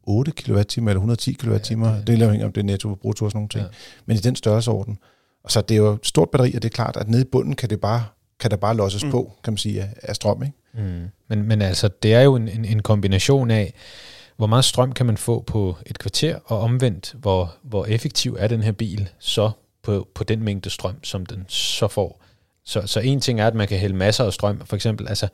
[0.08, 1.52] 108 kWh eller 110 kWh.
[1.52, 3.64] Ja, det, det er afhængigt om det er netto brutto og sådan nogle ting.
[3.64, 3.70] Ja.
[4.06, 4.98] Men i den størrelsesorden.
[5.44, 7.26] Og så det er jo et stort batteri, og det er klart, at nede i
[7.26, 8.04] bunden kan det bare
[8.40, 9.12] kan der bare losses mm.
[9.12, 10.44] på, kan man sige, af, af strøm.
[10.44, 10.58] Ikke?
[10.74, 11.10] Mm.
[11.28, 13.74] Men, men altså, det er jo en, en, en kombination af,
[14.38, 18.48] hvor meget strøm kan man få på et kvarter, og omvendt, hvor, hvor effektiv er
[18.48, 19.52] den her bil så
[19.84, 22.24] på, på den mængde strøm, som den så får.
[22.66, 24.62] Så, så en ting er, at man kan hælde masser af strøm.
[24.66, 25.28] For eksempel, altså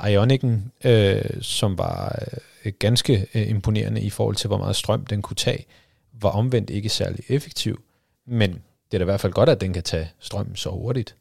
[0.00, 2.38] Ionic'en, øh, som var øh,
[2.78, 5.66] ganske øh, imponerende i forhold til, hvor meget strøm den kunne tage,
[6.12, 7.82] var omvendt ikke særlig effektiv.
[8.26, 11.16] Men det er da i hvert fald godt, at den kan tage strøm så hurtigt.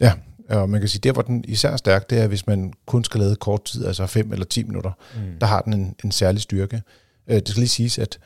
[0.00, 0.12] Ja,
[0.48, 3.04] og man kan sige, der hvor den især er stærk, det er, hvis man kun
[3.04, 5.38] skal lade kort tid, altså 5 eller 10 minutter, mm.
[5.40, 6.82] der har den en, en særlig styrke.
[7.28, 8.18] Øh, det skal lige siges, at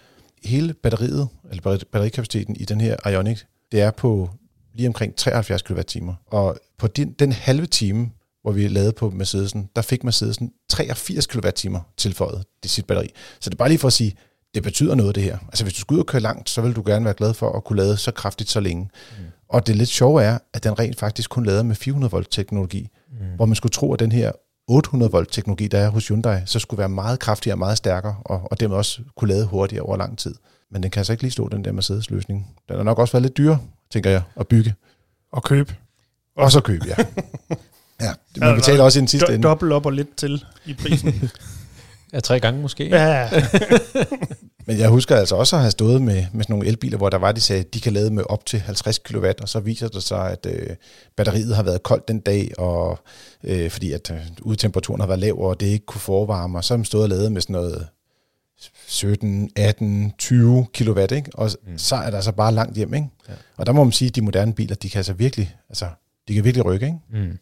[0.44, 3.40] hele batteriet, eller batterikapaciteten i den her Ioniq,
[3.72, 4.30] det er på
[4.74, 6.08] lige omkring 73 kWh.
[6.26, 8.10] Og på den, den halve time,
[8.42, 13.10] hvor vi lavede på Mercedesen, der fik Mercedesen 83 kWh tilføjet det sit batteri.
[13.40, 14.14] Så det er bare lige for at sige,
[14.54, 15.38] det betyder noget det her.
[15.46, 17.52] Altså hvis du skal ud og køre langt, så vil du gerne være glad for
[17.52, 18.90] at kunne lade så kraftigt så længe.
[19.18, 19.24] Mm.
[19.48, 22.88] Og det lidt sjove er, at den rent faktisk kun lader med 400 volt teknologi,
[23.10, 23.16] mm.
[23.36, 24.32] hvor man skulle tro, at den her
[24.68, 28.16] 800 volt teknologi, der er hos Hyundai, så skulle være meget kraftigere og meget stærkere,
[28.24, 30.34] og, og dermed også kunne lade hurtigere over lang tid.
[30.70, 32.54] Men den kan altså ikke lige stå, den der Mercedes løsning.
[32.68, 33.58] Den har nok også været lidt dyre,
[33.90, 34.74] tænker jeg, at bygge.
[35.32, 35.74] Og købe.
[36.36, 36.94] Og så købe, ja.
[38.00, 39.48] ja man betaler også i den sidste ende.
[39.48, 41.30] Dobbelt op og lidt til i prisen.
[42.12, 42.88] Ja, tre gange måske.
[42.88, 43.30] Ja.
[44.66, 47.18] Men jeg husker altså også at have stået med, med sådan nogle elbiler, hvor der
[47.18, 49.88] var, de sagde, at de kan lade med op til 50 kW, og så viser
[49.88, 50.76] det sig, at øh,
[51.16, 52.98] batteriet har været koldt den dag, og
[53.44, 56.74] øh, fordi at øh, udtemperaturen har været lav, og det ikke kunne forvarme, og så
[56.74, 57.86] har de stået og lavet med sådan noget
[58.86, 61.30] 17, 18, 20 kW, ikke?
[61.34, 61.78] og mm.
[61.78, 62.94] så er der altså bare langt hjem.
[62.94, 63.08] Ikke?
[63.28, 63.32] Ja.
[63.56, 65.86] Og der må man sige, at de moderne biler, de kan altså virkelig, altså,
[66.28, 66.86] de kan virkelig rykke.
[66.86, 67.26] Ikke?
[67.26, 67.38] Mm.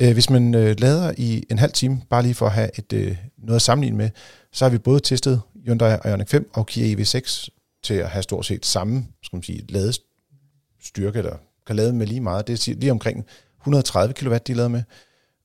[0.00, 2.92] Øh, hvis man øh, lader i en halv time, bare lige for at have et,
[2.92, 4.10] øh, noget at sammenligne med,
[4.52, 7.48] så har vi både testet Hyundai Ioniq 5 og Kia EV6
[7.82, 12.20] til at have stort set samme skal man sige, ladestyrke, eller kan lade med lige
[12.20, 12.46] meget.
[12.46, 13.24] Det er lige omkring
[13.60, 14.82] 130 kW, de lavede med.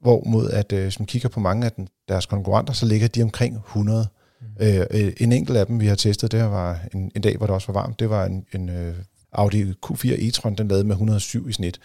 [0.01, 1.71] Hvorimod, at hvis man kigger på mange af
[2.07, 4.07] deres konkurrenter, så ligger de omkring 100.
[4.41, 4.47] Mm.
[4.59, 7.53] Øh, en enkelt af dem, vi har testet, det var en, en dag, hvor det
[7.53, 7.99] også var varmt.
[7.99, 8.95] Det var en, en øh,
[9.31, 11.79] Audi Q4 e-tron, den lavede med 107 i snit.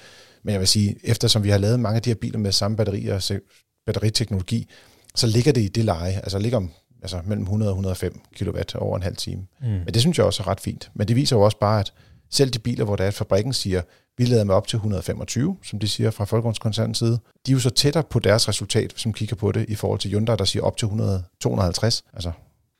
[0.47, 2.77] Men jeg vil sige, eftersom vi har lavet mange af de her biler med samme
[2.77, 3.41] batterier og
[3.87, 4.69] batteriteknologi,
[5.15, 6.71] så ligger det i det leje, altså ligger om,
[7.03, 9.47] altså mellem 100 og 105 kW over en halv time.
[9.61, 9.67] Mm.
[9.67, 10.91] Men det synes jeg også er ret fint.
[10.95, 11.93] Men det viser jo også bare, at
[12.31, 13.83] selv de biler, hvor der er, at fabrikken siger,
[14.19, 17.59] vi lader med op til 125, som de siger fra Folkevogns side, de er jo
[17.59, 20.63] så tættere på deres resultat, som kigger på det, i forhold til Hyundai, der siger
[20.63, 22.05] op til 100, 250.
[22.13, 22.33] Altså,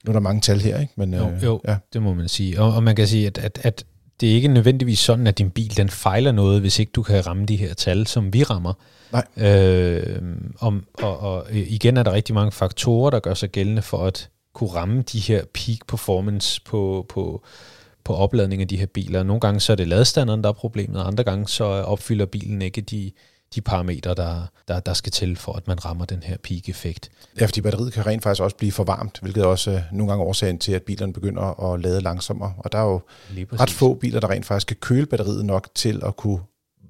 [0.05, 0.93] nu er der mange tal her, ikke?
[0.97, 1.77] Men, jo, øh, jo ja.
[1.93, 2.61] det må man sige.
[2.61, 3.85] Og, og man kan sige, at, at, at
[4.21, 7.27] det er ikke nødvendigvis sådan, at din bil den fejler noget, hvis ikke du kan
[7.27, 8.73] ramme de her tal, som vi rammer.
[9.13, 9.51] Nej.
[9.51, 10.23] Øh,
[10.61, 14.31] om, og, og igen er der rigtig mange faktorer, der gør sig gældende for at
[14.55, 17.43] kunne ramme de her peak performance på, på,
[18.05, 19.23] på opladning af de her biler.
[19.23, 22.63] Nogle gange så er det ladestanderen, der er problemet, og andre gange så opfylder bilen
[22.63, 23.13] ikke de,
[23.55, 27.11] de parametre, der, der, der skal til for, at man rammer den her peak-effekt.
[27.41, 30.13] Ja, fordi batteriet kan rent faktisk også blive for varmt, hvilket er også uh, nogle
[30.13, 32.55] gange årsagen til, at bilerne begynder at lade langsommere.
[32.59, 33.01] Og der er jo
[33.53, 36.41] ret få biler, der rent faktisk kan køle batteriet nok til at kunne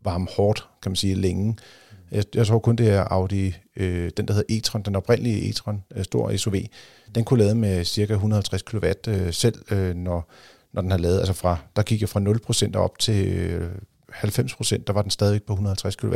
[0.05, 1.57] varme hårdt, kan man sige, længe.
[2.11, 5.85] Jeg, jeg tror kun, det er Audi, øh, den der hedder e-tron, den oprindelige e-tron,
[5.97, 6.55] øh, stor SUV.
[7.15, 10.31] Den kunne lade med cirka 150 kW øh, selv, øh, når,
[10.73, 12.21] når den har lavet, altså fra, der gik jeg fra
[12.75, 13.71] 0% op til øh,
[14.25, 16.15] 90%, der var den stadig på 150 kW.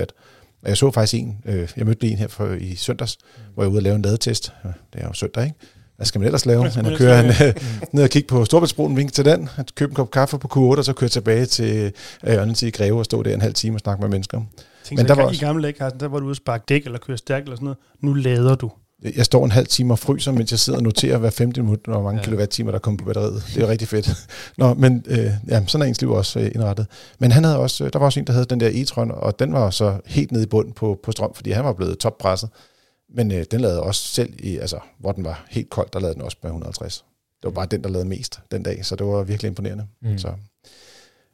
[0.62, 3.42] Og jeg så faktisk en, øh, jeg mødte en her for, i søndags, mm.
[3.54, 4.52] hvor jeg var ude og lave en ladetest.
[4.92, 5.56] Det er jo søndag, ikke?
[5.96, 6.70] Hvad skal man ellers lave?
[6.70, 7.54] Han at køre øh,
[7.92, 10.78] ned og kigge på Storbritannien, vinke til den, at købe en kop kaffe på Q8,
[10.78, 11.92] og så køre tilbage til
[12.24, 14.42] øh, til Greve og stå der en halv time og snakke med mennesker.
[14.84, 16.84] Tænk, Men der var også, i gamle dage, der var du ude og sparke dæk
[16.84, 17.78] eller køre stærkt eller sådan noget.
[18.00, 18.70] Nu lader du.
[19.16, 21.92] Jeg står en halv time og fryser, mens jeg sidder og noterer hver 15 minutter,
[21.92, 22.24] hvor mange ja.
[22.24, 23.42] kilowatt-timer, der kommer på batteriet.
[23.54, 24.10] Det er rigtig fedt.
[24.58, 26.86] Nå, men øh, ja, sådan er ens liv også øh, indrettet.
[27.18, 29.52] Men han havde også, der var også en, der havde den der e-tron, og den
[29.52, 32.50] var så helt nede i bunden på, på strøm, fordi han var blevet toppresset.
[33.14, 36.14] Men øh, den lavede også selv, i, altså, hvor den var helt kold, der lavede
[36.14, 37.04] den også med 150.
[37.42, 39.86] Det var bare den, der lavede mest den dag, så det var virkelig imponerende.
[40.02, 40.18] Mm.
[40.18, 40.28] Så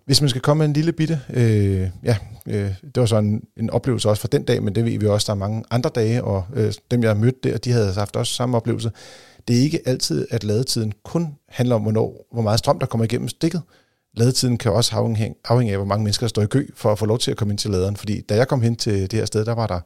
[0.06, 2.16] hvis man skal komme med en lille bitte, øh, ja,
[2.46, 5.06] øh, det var så en, en oplevelse også for den dag, men det ved vi
[5.06, 7.92] også, der er mange andre dage, og øh, dem, jeg har mødt der, de havde
[7.92, 8.90] haft også samme oplevelse.
[9.48, 13.04] Det er ikke altid, at ladetiden kun handler om, hvornår, hvor meget strøm, der kommer
[13.04, 13.62] igennem stikket.
[14.16, 16.98] Ladetiden kan også afhænge, afhænge af, hvor mange mennesker, der står i kø for at
[16.98, 17.96] få lov til at komme ind til laderen.
[17.96, 19.80] Fordi da jeg kom hen til det her sted, der var der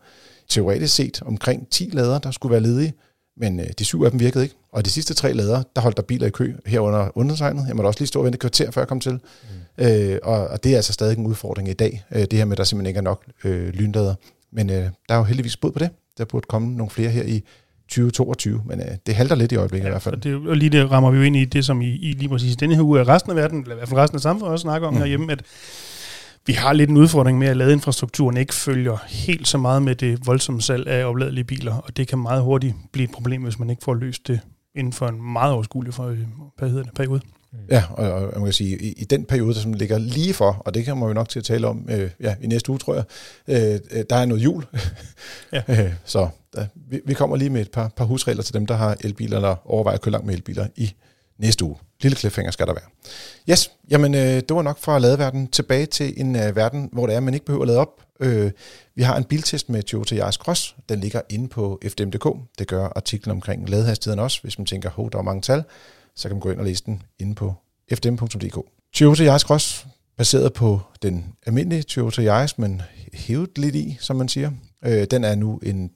[0.49, 2.93] teoretisk set omkring 10 lader, der skulle være ledige,
[3.41, 4.55] men øh, de syv af dem virkede ikke.
[4.73, 7.65] Og de sidste tre lader, der holdt der biler i kø herunder undertegnet.
[7.69, 9.13] Jeg måtte også lige stå og vente kvarter, før jeg kom til.
[9.13, 9.85] Mm.
[9.85, 12.53] Øh, og, og det er altså stadig en udfordring i dag, øh, det her med,
[12.53, 14.15] at der simpelthen ikke er nok øh, lynlader.
[14.53, 15.91] Men øh, der er jo heldigvis bud på det.
[16.19, 17.45] Der burde komme nogle flere her i
[17.89, 20.15] 2022, men øh, det halter lidt i øjeblikket ja, i hvert fald.
[20.15, 22.29] Og, det, og lige det rammer vi jo ind i det, som i, i lige
[22.29, 24.53] præcis denne her uge af resten af verden, eller i hvert fald resten af samfundet
[24.53, 25.01] også snakker om mm.
[25.01, 25.43] herhjemme, at
[26.47, 30.27] vi har lidt en udfordring med, at ladeinfrastrukturen ikke følger helt så meget med det
[30.27, 33.71] voldsomme salg af opladelige biler, og det kan meget hurtigt blive et problem, hvis man
[33.71, 34.41] ikke får løst det
[34.75, 35.95] inden for en meget overskuelig
[36.97, 37.21] periode.
[37.71, 40.63] Ja, og, og man kan sige, i, i den periode, der som ligger lige for,
[40.67, 42.79] og det kan man jo nok til at tale om øh, ja, i næste uge,
[42.79, 43.05] tror jeg,
[43.49, 44.65] øh, øh der er noget jul.
[45.53, 45.63] ja.
[45.85, 48.75] Øh, så der, vi, vi kommer lige med et par, par husregler til dem, der
[48.75, 50.93] har elbiler, eller overvejer at køre langt med elbiler i
[51.39, 51.77] næste uge.
[52.03, 52.85] Lille cliffhanger skal der være.
[53.51, 57.17] Yes, jamen øh, det var nok fra ladeverden tilbage til en øh, verden, hvor det
[57.17, 58.03] er, man ikke behøver at lade op.
[58.21, 58.51] Øh,
[58.95, 60.77] vi har en biltest med Toyota Yaris Cross.
[60.89, 62.37] Den ligger inde på FDM.dk.
[62.59, 64.43] Det gør artiklen omkring ladehastigheden også.
[64.43, 65.65] Hvis man tænker, hov, der er mange tal,
[66.17, 67.55] så kan man gå ind og læse den inde på
[67.95, 68.59] fdm.dk.
[68.95, 69.87] Toyota Yaris Cross,
[70.17, 72.83] baseret på den almindelige Toyota Yaris, men
[73.13, 74.51] hævet lidt i, som man siger.
[74.85, 75.91] Øh, den er nu en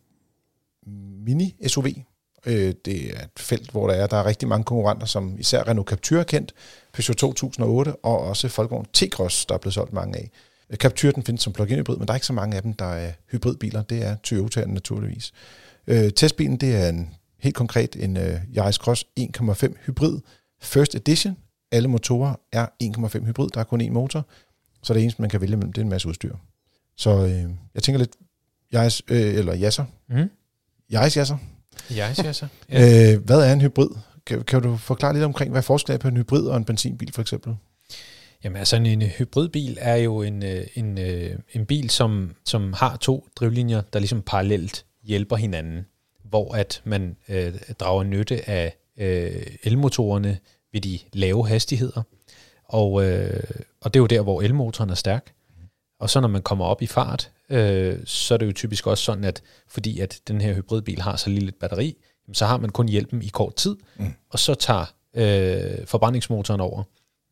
[1.27, 2.14] mini-SUV,
[2.47, 5.69] Øh, det er et felt, hvor der er, der er rigtig mange konkurrenter, som især
[5.69, 6.53] Renault Captur er kendt,
[6.93, 10.31] Peugeot 2008 og også Volkswagen T-Cross, der er blevet solgt mange af.
[10.71, 12.73] Øh, Captur den findes som plug-in hybrid, men der er ikke så mange af dem,
[12.73, 13.83] der er hybridbiler.
[13.83, 15.33] Det er Toyota'en naturligvis.
[15.87, 20.21] Øh, testbilen, det er en, helt konkret en uh, Yaris Cross 1,5 hybrid
[20.61, 21.37] First Edition.
[21.73, 24.27] Alle motorer er 1,5 hybrid, der er kun én motor,
[24.83, 26.37] så det eneste, man kan vælge mellem, det er en masse udstyr.
[26.97, 28.17] Så øh, jeg tænker lidt,
[28.75, 30.31] Yaris, øh, eller Jasser, mm.
[30.93, 31.37] Yaris Jasser,
[31.91, 32.47] jeg siger så.
[32.71, 33.13] Ja.
[33.15, 33.89] Øh, hvad er en hybrid?
[34.27, 37.13] Kan, kan du forklare lidt omkring, hvad forskellen er på en hybrid og en benzinbil
[37.13, 37.57] for eksempel?
[38.45, 42.97] Jamen altså en, hybridbil er jo en, øh, en, øh, en bil, som, som har
[42.97, 45.87] to drivlinjer, der ligesom parallelt hjælper hinanden,
[46.25, 50.39] hvor at man øh, drager nytte af øh, elmotorerne
[50.73, 52.03] ved de lave hastigheder.
[52.65, 53.43] Og, øh,
[53.81, 55.33] og det er jo der, hvor elmotoren er stærk.
[56.01, 59.05] Og så når man kommer op i fart, øh, så er det jo typisk også
[59.05, 61.97] sådan, at fordi at den her hybridbil har så lille et batteri,
[62.33, 64.13] så har man kun hjælpen i kort tid, mm.
[64.31, 66.83] og så tager øh, forbrændingsmotoren over.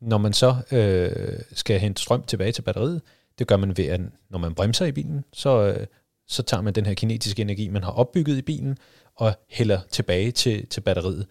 [0.01, 3.01] Når man så øh, skal hente strøm tilbage til batteriet,
[3.39, 5.87] Det gør man ved, at når man bremser i bilen, så, øh,
[6.27, 8.77] så tager man den her kinetiske energi, man har opbygget i bilen,
[9.15, 11.27] og hælder tilbage til, til batteriet.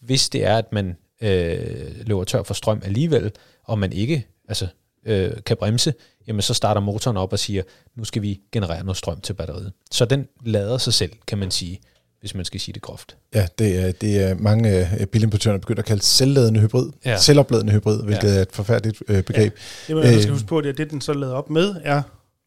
[0.00, 3.32] Hvis det er, at man øh, løber tør for strøm alligevel,
[3.64, 4.68] og man ikke altså,
[5.06, 5.94] øh, kan bremse,
[6.26, 7.62] jamen så starter motoren op og siger,
[7.96, 9.72] nu skal vi generere noget strøm til batteriet.
[9.90, 11.80] Så den lader sig selv, kan man sige,
[12.20, 13.16] hvis man skal sige det groft.
[13.34, 17.18] Ja, det er, det er mange øh, bilimportører begyndt at kalde selvladende hybrid, ja.
[17.18, 18.38] selvopladende hybrid, hvilket ja.
[18.38, 19.54] er et forfærdeligt øh, begreb.
[19.88, 19.94] Ja.
[19.94, 22.02] Det, man skal huske på, det er det, den så lader op med, er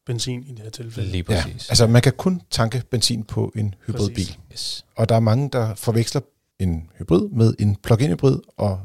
[0.06, 1.10] benzin i det her tilfælde.
[1.10, 1.44] Lige præcis.
[1.68, 4.36] Ja, altså man kan kun tanke benzin på en hybridbil.
[4.52, 4.84] Yes.
[4.96, 6.20] Og der er mange, der forveksler
[6.58, 8.80] en hybrid med en plug-in hybrid, og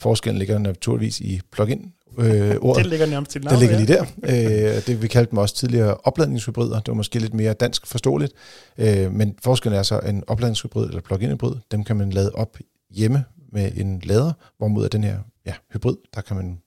[0.00, 2.82] forskellen ligger naturligvis i plug-in øh, ordet.
[2.82, 4.76] Det ligger nærmest til navn, Det ligger lige der.
[4.76, 6.74] Øh, det vi kaldte dem også tidligere opladningshybrider.
[6.74, 8.32] Det var måske lidt mere dansk forståeligt.
[8.78, 11.54] Øh, men forskellen er så en opladningshybrid eller plug-in hybrid.
[11.70, 12.58] Dem kan man lade op
[12.90, 16.58] hjemme med en lader, hvorimod den her ja, hybrid, der kan man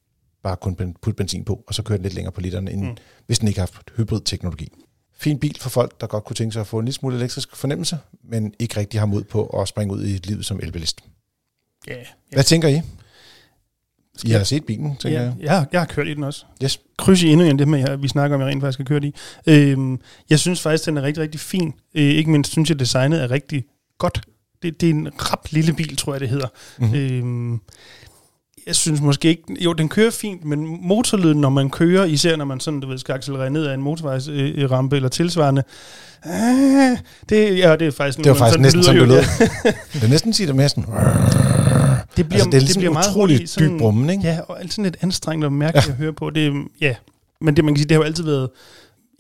[0.44, 2.98] bare kun putte benzin på, og så køre den lidt længere på literne, end mm.
[3.26, 4.70] hvis den ikke har haft hybrid-teknologi.
[5.14, 7.56] Fin bil for folk, der godt kunne tænke sig at få en lille smule elektrisk
[7.56, 11.02] fornemmelse, men ikke rigtig har mod på at springe ud i livet som elbilist.
[11.90, 12.08] Yeah, yeah.
[12.32, 12.82] Hvad tænker I?
[14.26, 15.34] I har set bilen, tænker ja, jeg.
[15.42, 16.46] Ja, jeg har kørt i den også.
[16.64, 16.80] Yes.
[16.98, 19.16] Kryds i endnu en det med, vi snakker om, jeg rent faktisk har kørt i.
[19.48, 21.74] Øhm, jeg synes faktisk, den er rigtig, rigtig fin.
[21.96, 23.64] Øh, ikke mindst synes jeg, designet er rigtig
[23.98, 24.22] godt.
[24.64, 26.48] Det, det er en rap lille bil, tror jeg, det hedder.
[26.78, 26.96] Mm-hmm.
[26.96, 27.60] Øhm,
[28.68, 29.44] jeg synes måske ikke...
[29.60, 32.98] Jo, den kører fint, men motorlyden, når man kører, især når man sådan, du ved,
[32.98, 35.64] skal accelerere ned ad en motorvejsrampe eller tilsvarende,
[36.26, 36.98] øh,
[37.30, 38.18] det, ja, det er faktisk...
[38.18, 39.18] Det var faktisk næsten, som du lød.
[39.94, 40.86] det er næsten sige det mere sådan...
[42.18, 44.24] Det bliver, altså, det er ligesom det bliver meget utroligt sådan, dyb brummen, ikke?
[44.24, 45.92] Ja, og sådan lidt anstrengende og mærkeligt ja.
[45.92, 46.30] at høre på.
[46.30, 46.96] Det, ja,
[47.42, 48.50] men det, man kan sige, det har jo altid været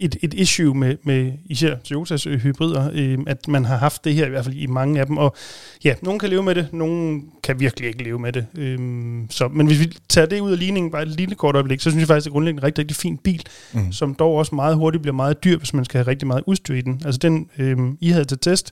[0.02, 4.26] et, et issue med, med især Toyotas hybrider, øh, at man har haft det her
[4.26, 5.18] i hvert fald i mange af dem.
[5.18, 5.36] Og
[5.84, 8.46] ja, nogen kan leve med det, nogen kan virkelig ikke leve med det.
[8.58, 8.80] Øh,
[9.30, 11.90] så, men hvis vi tager det ud af ligningen bare et lille kort øjeblik, så
[11.90, 13.92] synes jeg faktisk, det er grundlæggende en rigtig, rigtig fin bil, mm.
[13.92, 16.76] som dog også meget hurtigt bliver meget dyr, hvis man skal have rigtig meget udstyr
[16.76, 17.02] i den.
[17.06, 18.72] Altså den, øh, I havde til test,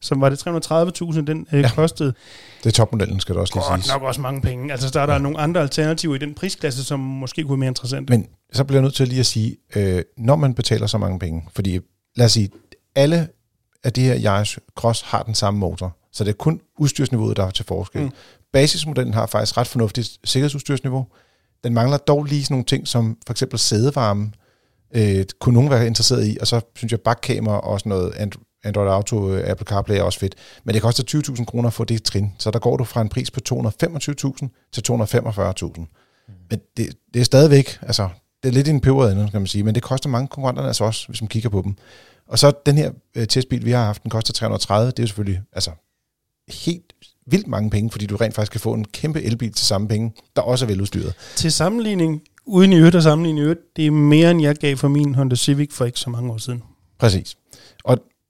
[0.00, 1.70] som var det 330.000, den øh, ja.
[1.74, 2.14] kostede.
[2.58, 3.92] Det er topmodellen, skal du også lige sige.
[3.92, 4.72] Godt nok også mange penge.
[4.72, 5.18] Altså, der er der ja.
[5.18, 8.10] nogle andre alternativer i den prisklasse, som måske kunne være mere interessant.
[8.10, 11.18] Men så bliver jeg nødt til lige at sige, øh, når man betaler så mange
[11.18, 11.78] penge, fordi
[12.16, 12.50] lad os sige,
[12.94, 13.28] alle
[13.84, 17.44] af de her Yaris Cross har den samme motor, så det er kun udstyrsniveauet, der
[17.44, 18.02] er til forskel.
[18.02, 18.10] Mm.
[18.52, 21.06] Basismodellen har faktisk ret fornuftigt sikkerhedsudstyrsniveau.
[21.64, 24.32] Den mangler dog lige sådan nogle ting, som for eksempel sædevarme,
[24.94, 28.14] øh, kunne nogen være interesseret i, og så synes jeg bakkamera og sådan noget
[28.66, 30.34] Android Auto, øh, Apple CarPlay er også fedt.
[30.64, 32.32] Men det koster 20.000 kroner for det trin.
[32.38, 35.80] Så der går du fra en pris på 225.000 til 245.000.
[35.80, 36.34] Mm.
[36.50, 38.08] Men det, det er stadigvæk, altså,
[38.42, 40.84] det er lidt i en peber kan man sige, men det koster mange konkurrenter altså
[40.84, 41.74] også, hvis man kigger på dem.
[42.28, 45.06] Og så den her øh, testbil, vi har haft, den koster 330, det er jo
[45.06, 45.70] selvfølgelig altså,
[46.48, 46.92] helt
[47.26, 50.12] vildt mange penge, fordi du rent faktisk kan få en kæmpe elbil til samme penge,
[50.36, 51.14] der også er veludstyret.
[51.36, 54.76] Til sammenligning, uden i øvrigt at sammenligne i øvrigt, det er mere end jeg gav
[54.76, 56.62] for min Honda Civic for ikke så mange år siden.
[56.98, 57.36] Præcis.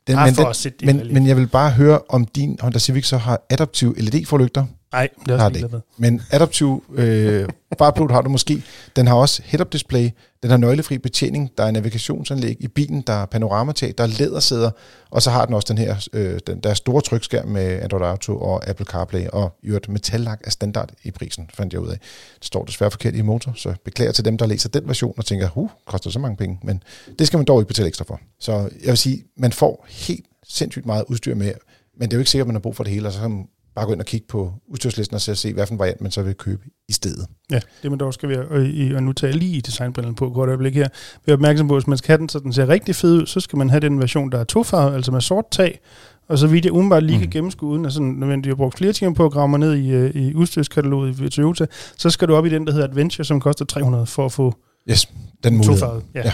[0.07, 3.41] Den, men, den, men, men jeg vil bare høre, om din Honda Civic så har
[3.51, 4.65] adaptive LED-forlygter.
[4.97, 8.63] Nej, det er også det Men adaptiv øh, fartblod har du måske.
[8.97, 10.11] Den har også head-up display,
[10.43, 14.71] den har nøglefri betjening, der er navigationsanlæg i bilen, der er panoramatag, der er lædersæder,
[15.11, 18.05] og så har den også den her, øh, den, der er store trykskærm med Android
[18.05, 21.89] Auto og Apple CarPlay, og i øvrigt metallak er standard i prisen, fandt jeg ud
[21.89, 21.99] af.
[22.39, 25.25] Det står desværre forkert i motor, så beklager til dem, der læser den version og
[25.25, 26.83] tænker, huh, koster så mange penge, men
[27.19, 28.21] det skal man dog ikke betale ekstra for.
[28.41, 31.53] Så jeg vil sige, man får helt sindssygt meget udstyr med,
[31.99, 33.21] men det er jo ikke sikkert, at man har brug for det hele, og så
[33.21, 33.47] kan
[33.77, 36.23] bare gå ind og kigge på udstyrslisten og se, hvad for en variant man så
[36.23, 37.27] vil købe i stedet.
[37.51, 40.49] Ja, det man dog skal være, og, og nu tager jeg lige designbrillen på godt
[40.49, 40.89] øjeblik her,
[41.27, 43.27] er opmærksom på, at hvis man skal have den, så den ser rigtig fed ud,
[43.27, 45.81] så skal man have den version, der er tofarvet, altså med sort tag,
[46.29, 48.93] og så vidt jeg umiddelbart lige kan gennemskue, uden at sådan nødvendigt har brugt flere
[48.93, 52.35] timer på at grave mig ned i, øh, i udstyrskataloget i Toyota, så skal du
[52.35, 54.55] op i den, der hedder Adventure, som koster 300 for at få
[54.91, 55.09] Yes,
[55.45, 56.01] den mulighed.
[56.15, 56.21] Ja.
[56.25, 56.33] ja.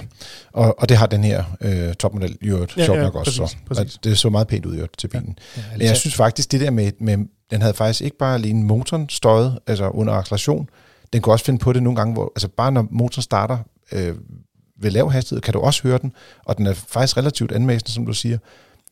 [0.53, 3.43] Og, og det har den her øh, topmodel i øvrigt ja, sjovt ja, nok også.
[3.43, 3.75] Præcis, så.
[3.75, 3.99] Præcis.
[4.05, 5.39] Det så meget pænt ud i øvrigt til bilen.
[5.57, 5.63] Ja.
[5.63, 7.19] Ja, Men jeg synes faktisk, det der med, med,
[7.51, 10.69] den havde faktisk ikke bare lige motoren støjet, altså under acceleration,
[11.13, 13.59] den kunne også finde på det nogle gange, hvor, altså bare når motoren starter
[13.93, 14.15] øh,
[14.81, 16.13] ved lav hastighed, kan du også høre den,
[16.45, 18.39] og den er faktisk relativt anmæsende, som du siger.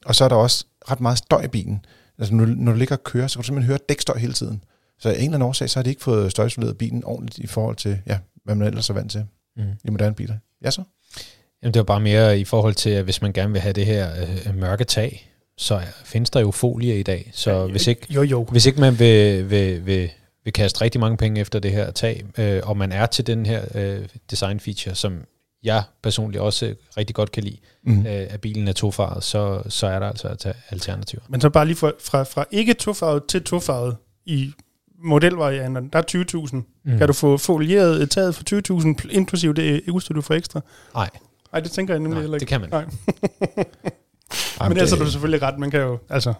[0.04, 1.84] Og så er der også ret meget støj i bilen.
[2.18, 4.64] Altså når, når du ligger og kører, så kan du simpelthen høre dækstøj hele tiden.
[4.98, 7.46] Så af en eller anden årsag, så har de ikke fået støjisoleret bilen ordentligt i
[7.46, 9.24] forhold til, ja, hvad man ellers er vant til
[9.56, 9.62] mm.
[9.84, 10.34] i moderne biler.
[10.64, 10.82] Ja så?
[11.62, 13.86] Jamen det var bare mere i forhold til, at hvis man gerne vil have det
[13.86, 14.10] her
[14.46, 17.30] øh, mørke tag, så findes der jo folie i dag.
[17.32, 18.44] Så ja, hvis, ikke, jo, jo.
[18.44, 20.10] hvis ikke man vil, vil, vil,
[20.44, 23.46] vil kaste rigtig mange penge efter det her tag, øh, og man er til den
[23.46, 25.24] her øh, design feature, som
[25.62, 28.06] jeg personligt også rigtig godt kan lide, mm.
[28.06, 31.22] øh, at bilen er tofarvet, så, så er der altså alternativer.
[31.28, 34.52] Men så bare lige fra, fra, fra ikke tofarvet til tofarvet i
[35.04, 36.56] modelvarianterne, der er 20.000.
[36.84, 36.98] Mm.
[36.98, 38.44] Kan du få folieret taget for
[38.80, 40.60] 20.000, inklusive det udstyr, du får ekstra?
[40.94, 41.08] Nej.
[41.52, 42.40] Nej, det tænker jeg nemlig Nej, heller ikke.
[42.40, 42.80] det kan man Nej.
[42.80, 43.64] Ej,
[44.68, 45.58] Men det- ellers er du selvfølgelig ret.
[45.58, 46.32] Man kan jo, altså,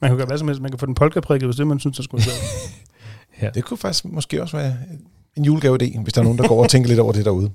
[0.00, 0.62] man kan gøre hvad som helst.
[0.62, 3.50] Man kan få den polkaprikket, hvis det man synes, der skulle være.
[3.54, 4.74] Det kunne faktisk måske også være
[5.36, 7.50] en julegave-idé, hvis der er nogen, der går og tænker lidt over det derude.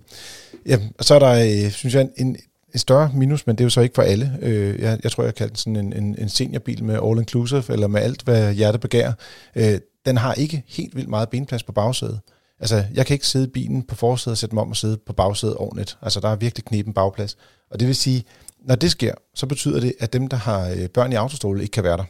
[0.66, 2.36] Ja, og så er der, øh, synes jeg, en,
[2.74, 4.38] en større minus, men det er jo så ikke for alle.
[4.42, 7.88] Øh, jeg, jeg tror, jeg kaldte den sådan en, en, en seniorbil med all-inclusive, eller
[7.88, 9.14] med alt, hvad hjertet begærer.
[9.56, 12.20] Øh, den har ikke helt vildt meget benplads på bagsædet.
[12.60, 14.98] Altså, jeg kan ikke sidde i bilen på forsædet og sætte mig om og sidde
[14.98, 15.98] på bagsædet ordentligt.
[16.02, 17.38] Altså, der er virkelig knepen bagplads.
[17.72, 18.24] Og det vil sige,
[18.60, 21.72] når det sker, så betyder det, at dem, der har øh, børn i autostole, ikke
[21.72, 22.04] kan være der.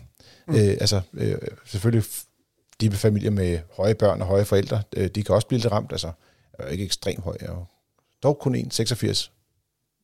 [0.48, 0.56] Mm.
[0.56, 2.04] Øh, altså, øh, selvfølgelig
[2.82, 5.72] de med familier med høje børn og høje forældre, øh, de kan også blive lidt
[5.72, 5.92] ramt.
[5.92, 6.12] Altså,
[6.58, 7.38] jeg er ikke ekstremt høj.
[7.42, 7.70] Jeg er
[8.24, 9.32] dog kun 1,86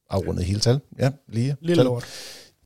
[0.10, 0.80] afrundet hele tal.
[1.00, 1.56] Ja, lige.
[1.62, 2.08] Lille lort.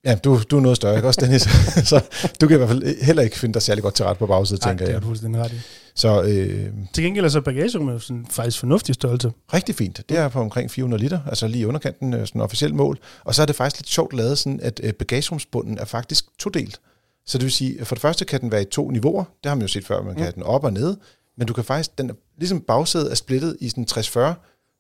[0.06, 1.42] Ja, du, du er noget større, ikke også, Dennis?
[1.92, 2.02] så
[2.42, 4.64] du kan i hvert fald heller ikke finde dig særlig godt til ret på bagsædet,
[4.64, 5.02] Nej, tænker det er jeg.
[5.02, 5.56] du fuldstændig ret i.
[5.96, 9.32] Så øh, Til gengæld er så bagagerummet sådan faktisk fornuftig størrelse.
[9.54, 10.02] rigtig fint.
[10.10, 13.00] Det er på omkring 400 liter, altså lige underkanten, øh, sådan officielt mål.
[13.24, 16.80] Og så er det faktisk lidt sjovt lavet sådan, at øh, bagagerumsbunden er faktisk todelt.
[17.28, 19.24] Så det vil sige, at for det første kan den være i to niveauer.
[19.44, 20.22] Det har man jo set før, man kan Mm.
[20.24, 20.96] have den op og ned.
[21.38, 24.20] Men du kan faktisk, den er, ligesom bagsædet er splittet i sådan 60-40,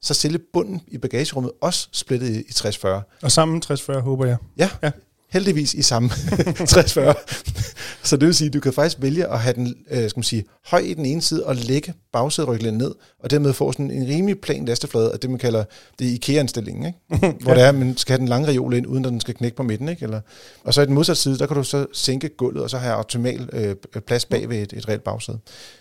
[0.02, 2.88] så selve bunden i bagagerummet også splittet i, i 60-40.
[3.22, 4.38] Og sammen 60-40, håber jeg.
[4.58, 4.92] Ja, Ja.
[5.36, 5.40] Ja.
[5.40, 6.10] heldigvis i samme
[6.74, 8.04] 60-40.
[8.04, 10.24] så det vil sige, at du kan faktisk vælge at have den øh, skal man
[10.24, 14.08] sige, høj i den ene side og lægge bagsæderyglen ned, og dermed få sådan en
[14.08, 15.64] rimelig plan lasteflade, og det man kalder
[16.00, 17.34] det IKEA-indstillingen, ikke?
[17.44, 19.34] hvor det er, at man skal have den lange reol ind, uden at den skal
[19.34, 19.90] knække på midten.
[19.90, 20.04] Ikke?
[20.04, 20.22] Eller,
[20.64, 22.96] og så i den modsatte side, der kan du så sænke gulvet, og så have
[22.96, 25.40] optimal øh, plads bag ved et, et reelt bagsæde.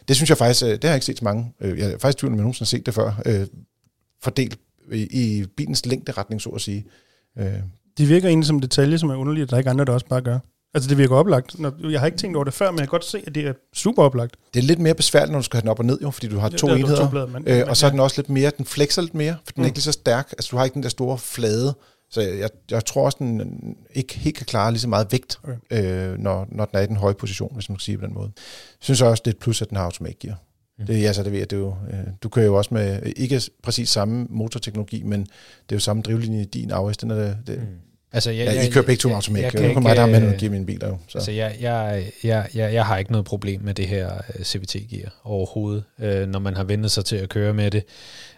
[0.08, 1.52] Det synes jeg faktisk, øh, det har jeg ikke set så mange.
[1.60, 3.22] Øh, jeg er faktisk tvivl, om jeg nogensinde har set det før.
[3.26, 3.46] Øh,
[4.22, 4.58] fordelt
[4.92, 6.86] i, i bilens længderetning, så at sige.
[7.38, 7.52] Øh,
[7.98, 9.92] Det virker egentlig som en detalje, som er underligt, at der er ikke andre, der
[9.92, 10.38] også bare gør.
[10.74, 11.56] Altså, det virker oplagt.
[11.90, 13.52] Jeg har ikke tænkt over det før, men jeg kan godt se, at det er
[13.74, 14.36] super oplagt.
[14.54, 16.28] Det er lidt mere besværligt, når du skal have den op og ned, jo, fordi
[16.28, 17.04] du har to Ja, der er enheder.
[17.04, 19.36] to blade, men- øh, og så er den også lidt mere, den flexer lidt mere,
[19.44, 19.66] for den er Mm.
[19.66, 20.28] ikke lige så stærk.
[20.32, 21.74] Altså, du har ikke den der store flade.
[22.10, 23.40] Så jeg, jeg tror også, den
[23.94, 26.12] ikke helt kan klare lige så meget vægt, Okay.
[26.12, 28.14] øh, når, når den er i den høje position, hvis man kan sige på den
[28.14, 28.30] måde.
[28.36, 28.42] Jeg
[28.80, 30.34] synes også, det er et plus, at den har automatgear.
[30.78, 30.86] Mm.
[30.86, 34.26] Det, jeg det det er jo, øh, du kører jo også med, ikke præcis samme
[34.30, 36.96] motorteknologi, men det er jo samme drivlinje i din Auris.
[36.96, 37.66] Den er det, det, Mm.
[38.14, 39.42] Altså, jeg, ja, I kører begge to med automat.
[39.42, 40.96] jeg Det kan er jo mig, der med øh, at give mine biler jo.
[41.08, 41.18] Så.
[41.18, 45.08] Altså, jeg, jeg, jeg, jeg, jeg har ikke noget problem med det her øh, CVT-gear
[45.24, 47.82] overhovedet, øh, når man har vendt sig til at køre med det.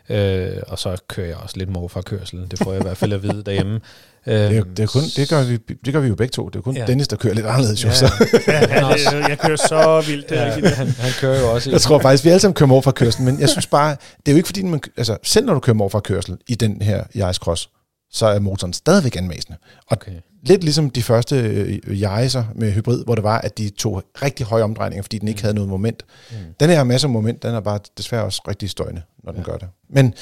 [0.08, 2.46] Øh, og så kører jeg også lidt morfarkørsel.
[2.50, 3.80] Det får jeg i hvert fald at vide derhjemme.
[4.26, 6.48] Det, er, jo- det, er kun, det, gør vi, det gør vi jo begge to.
[6.48, 6.86] Det er kun Ja.
[6.86, 7.84] Dennis, der kører lidt anderledes.
[7.84, 8.12] Jo, Ja, så.
[8.48, 10.28] Ja, Han også- jeg, jeg kører så vildt.
[10.28, 10.74] Det ja, rigtigt.
[10.74, 11.72] han, han kører jo også i...
[11.72, 14.32] Jeg tror faktisk, vi alle sammen kører morfra kørsel, men jeg synes bare, det er
[14.32, 17.36] jo ikke fordi, man, altså selv når du kører morfra kørsel i den her Yaris
[17.36, 17.68] Cross,
[18.10, 19.58] så er motoren stadigvæk anmæsende.
[19.86, 20.12] Og Okay.
[20.42, 24.46] lidt ligesom de første øh, Yaris'er med hybrid, hvor det var, at de tog rigtig
[24.46, 25.42] høje omdrejninger, fordi den ikke Mm.
[25.42, 26.02] havde noget moment.
[26.30, 26.36] Mm.
[26.60, 29.40] Den her har masser af moment, den er bare desværre også rigtig støjende, når den
[29.40, 29.50] Ja.
[29.50, 29.68] gør det.
[29.90, 30.14] Men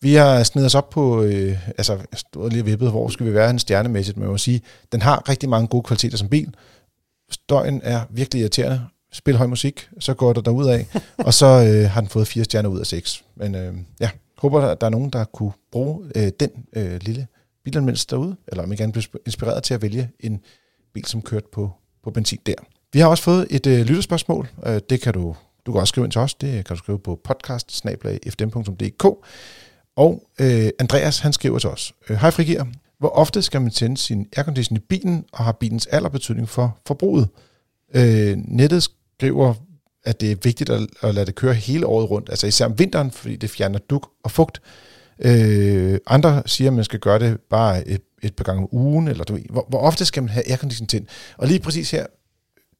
[0.00, 3.26] vi har snedet os op på, øh, altså jeg stod lige og vippede, hvor skal
[3.26, 4.60] vi være en stjernemæssigt, men jeg må sige,
[4.92, 6.54] den har rigtig mange gode kvaliteter som bil.
[7.30, 8.82] Støjen er virkelig irriterende.
[9.12, 10.86] Spil høj musik, så går der derud af,
[11.26, 13.24] og så øh, har den fået fire stjerner ud af seks.
[13.36, 17.26] Men øh, ja, håber, at der er nogen, der kunne bruge øh, den øh, lille
[17.64, 20.40] bilanmeldelse derude, eller om I gerne bliver inspireret til at vælge en
[20.94, 21.70] bil, som kørte på,
[22.04, 22.54] på benzin der.
[22.92, 24.48] Vi har også fået et øh, lytterspørgsmål.
[24.66, 26.34] Øh, det kan du, du kan også skrive ind til os.
[26.34, 27.86] Det kan du skrive på podcast
[29.96, 31.94] Og øh, Andreas, han skriver til os.
[32.08, 32.64] Øh, Hej Frigir.
[32.98, 36.78] Hvor ofte skal man tænde sin aircondition i bilen, og har bilens alder betydning for
[36.86, 37.28] forbruget?
[37.94, 39.54] Øh, nettet skriver,
[40.04, 42.78] at det er vigtigt at, at lade det køre hele året rundt, altså især om
[42.78, 44.62] vinteren, fordi det fjerner duk og fugt.
[45.18, 49.08] Øh, andre siger, at man skal gøre det bare et, et par gange om ugen,
[49.08, 51.08] eller du ved, hvor, hvor ofte skal man have aircondition tændt?
[51.36, 52.06] Og lige præcis her,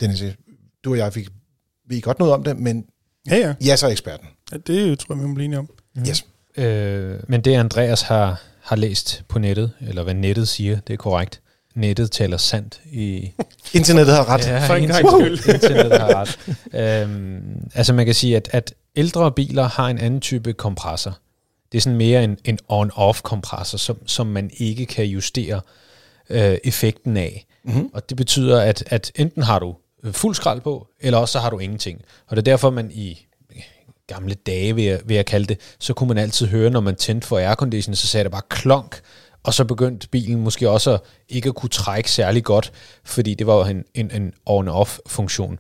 [0.01, 0.23] Dennis,
[0.85, 1.29] du og jeg fik
[1.89, 2.85] ved godt noget om det, men
[3.31, 3.55] Ja, ja.
[3.61, 4.27] jeg er så eksperten.
[4.53, 5.69] ja det tror jeg, vi må blive enige om.
[5.97, 6.03] Mm.
[6.09, 6.27] Yes.
[6.57, 10.97] Øh, men det Andreas har, har læst på nettet, eller hvad nettet siger, det er
[10.97, 11.41] korrekt.
[11.75, 13.33] Nettet taler sandt i...
[13.75, 14.47] Internettet har ret.
[14.47, 15.55] Ja, For en internet- gangs skyld.
[15.55, 16.39] Internettet har ret.
[17.09, 21.19] øhm, altså man kan sige, at, at ældre biler har en anden type kompressor.
[21.73, 25.61] Det er sådan mere en, en on-off kompressor, som, som man ikke kan justere
[26.31, 27.47] øh, effekten af.
[27.65, 27.91] Mm-hmm.
[27.93, 29.75] Og det betyder, at, at enten har du
[30.05, 32.03] øh, fuld skrald på, eller også så har du ingenting.
[32.29, 33.27] Og det er derfor, man i
[34.07, 36.97] gamle dage, vil jeg, vil jeg kalde det, så kunne man altid høre, når man
[36.97, 39.01] tændte for aircondition, så sagde det bare klonk,
[39.43, 42.73] og så begyndte bilen måske også at ikke at kunne trække særlig godt,
[43.05, 45.59] fordi det var en, en, en on-off funktion.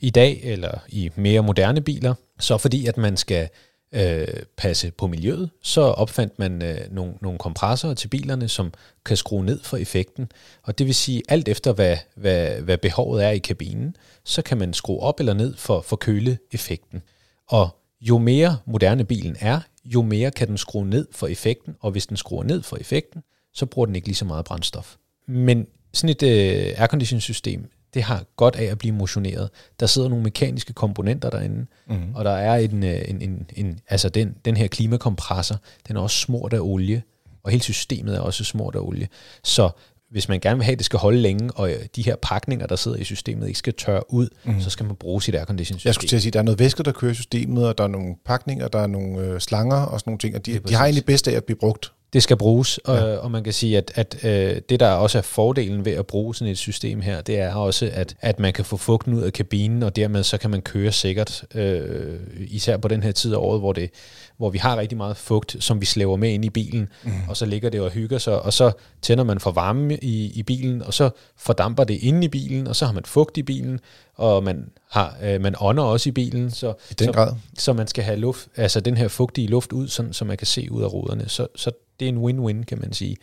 [0.00, 3.48] I dag, eller i mere moderne biler, så fordi at man skal
[3.92, 4.26] øh,
[4.56, 8.72] passe på miljøet, så opfandt man øh, nogle, nogle kompressorer til bilerne, som
[9.04, 10.32] kan skrue ned for effekten.
[10.62, 14.58] Og det vil sige, alt efter hvad, hvad, hvad behovet er i kabinen, så kan
[14.58, 17.02] man skrue op eller ned for, for køleeffekten.
[17.48, 17.68] Og
[18.00, 19.60] jo mere moderne bilen er,
[19.94, 23.22] jo mere kan den skrue ned for effekten, og hvis den skruer ned for effekten,
[23.54, 24.96] så bruger den ikke lige så meget brændstof.
[25.26, 29.50] Men sådan et øh, airconditioning-system, det har godt af at blive motioneret.
[29.80, 32.14] Der sidder nogle mekaniske komponenter derinde, mm.
[32.14, 35.56] og der er en, øh, en, en, en altså den, den her klimakompressor,
[35.88, 37.02] den er også smurt af olie,
[37.42, 39.08] og hele systemet er også smurt af olie.
[39.44, 39.70] Så
[40.10, 42.66] hvis man gerne vil have, at det skal holde længe, og øh, de her pakninger,
[42.66, 44.60] der sidder i systemet, ikke skal tørre ud, mm.
[44.60, 45.88] så skal man bruge sit airconditioning system.
[45.88, 47.78] Jeg skulle til at sige, at der er noget væske, der kører i systemet, og
[47.78, 50.58] der er nogle pakninger, der er nogle øh, slanger og sådan nogle ting, og de,
[50.58, 52.92] de har egentlig bedst af at blive brugt det skal bruges, ja.
[52.92, 56.06] og, og man kan sige, at, at øh, det, der også er fordelen ved at
[56.06, 59.22] bruge sådan et system her, det er også, at, at man kan få fugten ud
[59.22, 63.32] af kabinen, og dermed så kan man køre sikkert, øh, især på den her tid
[63.32, 63.90] af året, hvor, det,
[64.38, 67.12] hvor vi har rigtig meget fugt, som vi slæver med ind i bilen, mm.
[67.28, 68.72] og så ligger det og hygger sig, og så
[69.02, 72.76] tænder man for varme i, i bilen, og så fordamper det inde i bilen, og
[72.76, 73.80] så har man fugt i bilen,
[74.14, 77.32] og man har øh, man ånder også i bilen, så, I den så, grad.
[77.58, 80.46] så man skal have luft, altså den her fugtige luft ud, sådan, så man kan
[80.46, 81.28] se ud af ruderne.
[81.28, 81.70] Så, så
[82.00, 83.16] det er en win-win, kan man sige.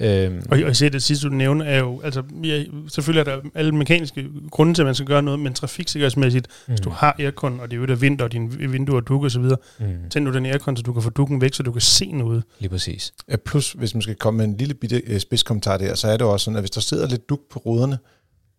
[0.00, 0.42] Øhm.
[0.50, 3.72] Og, og se, det sidste, du nævner, er jo, altså, ja, selvfølgelig er der alle
[3.72, 6.72] mekaniske grunde til, at man skal gøre noget, men trafiksikkerhedsmæssigt, mm.
[6.72, 9.24] hvis du har aircon, og det er jo der vinter, og dine vinduer er duk
[9.24, 9.86] og så videre, mm.
[10.10, 12.42] tænd du den aircon, så du kan få dukken væk, så du kan se noget.
[12.58, 13.12] Lige præcis.
[13.30, 16.16] Ja, plus, hvis man skal komme med en lille bitte øh, spidskommentar der, så er
[16.16, 17.98] det også sådan, at hvis der sidder lidt duk på ruderne,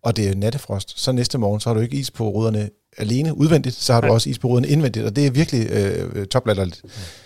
[0.02, 3.36] og det er nattefrost, så næste morgen, så har du ikke is på ruderne alene
[3.36, 4.12] udvendigt, så har du ja.
[4.12, 6.82] også is på ruden indvendigt, og det er virkelig øh, toplatterligt.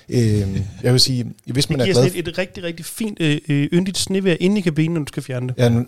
[0.09, 0.43] Ja.
[0.43, 2.05] Øh, jeg vil sige, hvis man det er glad...
[2.05, 5.01] Det giver et, et rigtig, rigtig fint, øh, øh, yndigt snevær inde i kabinen, når
[5.01, 5.55] du skal fjerne det.
[5.59, 5.83] Ja,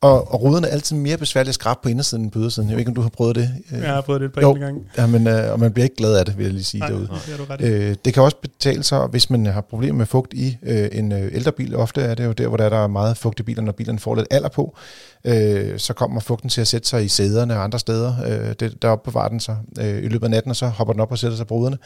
[0.00, 2.68] og, og ruden er altid mere besværligt at skrabe på indersiden end på ydersiden.
[2.68, 3.50] Jeg ved ikke, om du har prøvet det?
[3.70, 4.80] Jeg har prøvet det et par jo, gange.
[4.98, 6.88] Ja, men, øh, og man bliver ikke glad af det, vil jeg lige sige Nej,
[6.88, 7.08] derude.
[7.26, 10.06] Det, er du ret øh, det kan også betale sig, hvis man har problemer med
[10.06, 11.76] fugt i øh, en øh, ældre bil.
[11.76, 14.14] Ofte er det jo der, hvor der er meget fugt i bilen, når bilerne får
[14.14, 14.76] lidt alder på.
[15.24, 18.14] Øh, så kommer fugten til at sætte sig i sæderne og andre steder.
[18.26, 21.00] Øh, det, der opbevarer den sig øh, i løbet af natten, og så hopper den
[21.00, 21.78] op og sætter sig på ruderne.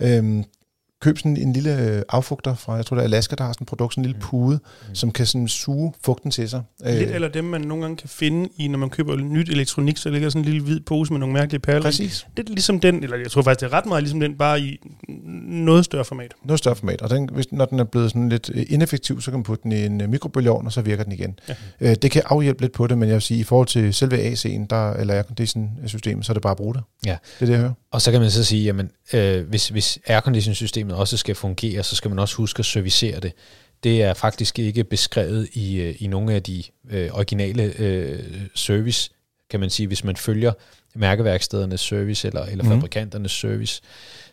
[0.00, 0.44] Øh,
[1.00, 3.64] køb sådan en lille øh, affugter fra, jeg tror det er Alaska, der har sådan
[3.64, 4.22] et produkt, sådan en lille mm.
[4.22, 4.94] pude, mm.
[4.94, 6.62] som kan sådan suge fugten til sig.
[6.84, 9.96] Lidt øh, eller dem, man nogle gange kan finde i, når man køber nyt elektronik,
[9.96, 11.82] så ligger sådan en lille hvid pose med nogle mærkelige perler.
[11.82, 12.26] Præcis.
[12.36, 14.60] Det er ligesom den, eller jeg tror faktisk, det er ret meget ligesom den, bare
[14.60, 14.78] i
[15.48, 16.34] noget større format.
[16.44, 19.30] Noget større format, og den, hvis, når den er blevet sådan lidt øh, ineffektiv, så
[19.30, 21.38] kan man putte den i en mikrobølgeovn, og så virker den igen.
[21.80, 21.94] Ja.
[21.94, 24.66] det kan afhjælpe lidt på det, men jeg vil sige, i forhold til selve AC'en,
[24.70, 26.82] der, eller aircondition-systemet, så er det bare at bruge det.
[27.06, 27.10] Ja.
[27.10, 27.72] Det er det, jeg hører.
[27.90, 31.96] Og så kan man så sige, jamen, øh, hvis, hvis aircondition-systemet også skal fungere, så
[31.96, 33.32] skal man også huske at servicere det.
[33.82, 38.18] Det er faktisk ikke beskrevet i, øh, i nogle af de øh, originale øh,
[38.54, 39.10] service,
[39.50, 40.52] kan man sige, hvis man følger
[40.94, 42.70] mærkeværkstedernes service eller, eller mm.
[42.70, 43.82] fabrikanternes service,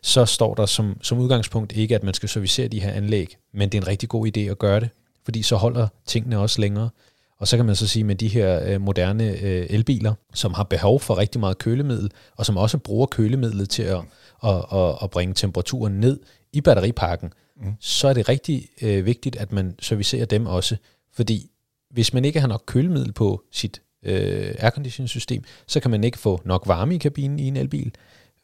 [0.01, 3.69] så står der som, som udgangspunkt ikke, at man skal servicere de her anlæg, men
[3.69, 4.89] det er en rigtig god idé at gøre det,
[5.25, 6.89] fordi så holder tingene også længere.
[7.39, 10.63] Og så kan man så sige, med de her øh, moderne øh, elbiler, som har
[10.63, 14.01] behov for rigtig meget kølemiddel, og som også bruger kølemidlet til at,
[14.43, 16.19] at, at, at bringe temperaturen ned
[16.55, 17.73] i batteripakken, mm.
[17.79, 20.77] så er det rigtig øh, vigtigt, at man servicerer dem også.
[21.13, 21.51] Fordi
[21.89, 26.41] hvis man ikke har nok kølemiddel på sit øh, airconditioning-system, så kan man ikke få
[26.45, 27.91] nok varme i kabinen i en elbil,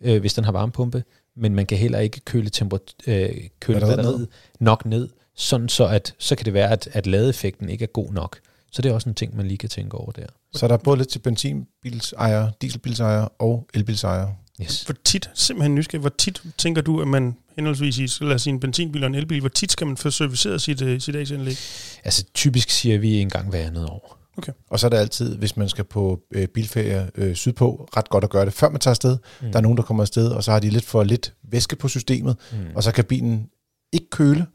[0.02, 1.04] øh, hvis den har varmepumpe,
[1.36, 4.28] men man kan heller ikke køle, temper- øh, køle batteriet ned?
[4.60, 8.12] nok ned, sådan så at så kan det være, at, at ladeeffekten ikke er god
[8.12, 8.40] nok.
[8.72, 10.26] Så det er også en ting, man lige kan tænke over der.
[10.54, 14.36] Så der er både lidt til benzinbilsejere, dieselbilsejere og elbilsejere.
[14.62, 14.84] Yes.
[14.84, 18.54] Hvor tit, simpelthen nysgerrig, hvor tit tænker du, at man henholdsvis i, lad os sige,
[18.54, 21.56] en benzinbil og en elbil, hvor tit skal man få serviceret sit, uh, sit AC-anlæg?
[22.04, 24.18] Altså typisk siger vi en gang hver andet år.
[24.38, 24.52] Okay.
[24.70, 28.24] Og så er det altid, hvis man skal på øh, bilferie øh, sydpå, ret godt
[28.24, 29.18] at gøre det, før man tager afsted.
[29.42, 29.52] Mm.
[29.52, 31.88] Der er nogen, der kommer afsted, og så har de lidt for lidt væske på
[31.88, 32.58] systemet, mm.
[32.76, 33.48] og så kan bilen
[33.94, 34.46] ikke køle,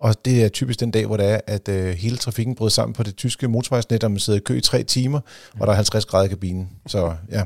[0.00, 2.94] og det er typisk den dag, hvor det er, at øh, hele trafikken bryder sammen
[2.94, 5.20] på det tyske motorvejsnet, og man sidder i kø i tre timer,
[5.54, 5.60] mm.
[5.60, 6.70] og der er 50 grader i kabinen.
[6.86, 7.44] Så ja,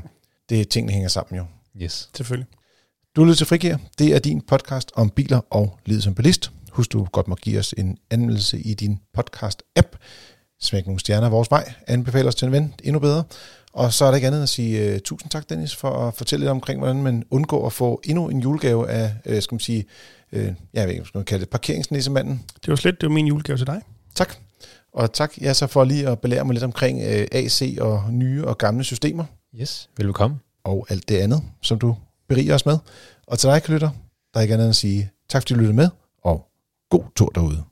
[0.49, 1.45] det er tingene hænger sammen jo.
[1.81, 2.09] Yes.
[2.15, 2.47] Selvfølgelig.
[3.15, 3.77] Du lytter til Frigir.
[3.99, 6.51] Det er din podcast om biler og livet som bilist.
[6.71, 9.97] Husk, du godt må give os en anmeldelse i din podcast-app.
[10.61, 11.73] Smæk nogle stjerner vores vej.
[11.87, 12.73] Anbefale os til en ven.
[12.83, 13.23] Endnu bedre.
[13.73, 16.43] Og så er der ikke andet at sige uh, tusind tak, Dennis, for at fortælle
[16.43, 19.85] lidt omkring, hvordan man undgår at få endnu en julegave af, uh, skal man sige,
[20.31, 20.39] uh,
[20.73, 22.43] jeg ved ikke, skal man kalde det, parkeringsnissemanden.
[22.55, 23.81] Det var slet, det var min julegave til dig.
[24.15, 24.35] Tak.
[24.93, 28.45] Og tak, ja, så for lige at belære mig lidt omkring uh, AC og nye
[28.45, 29.25] og gamle systemer.
[29.61, 30.44] Yes, velkommen.
[30.65, 31.95] Og alt det andet, som du
[32.29, 32.77] beriger os med.
[33.27, 33.89] Og til dig, lytter,
[34.33, 35.89] der er ikke andet at sige tak, fordi du lyttede med,
[36.23, 36.47] og
[36.89, 37.63] god tur derude.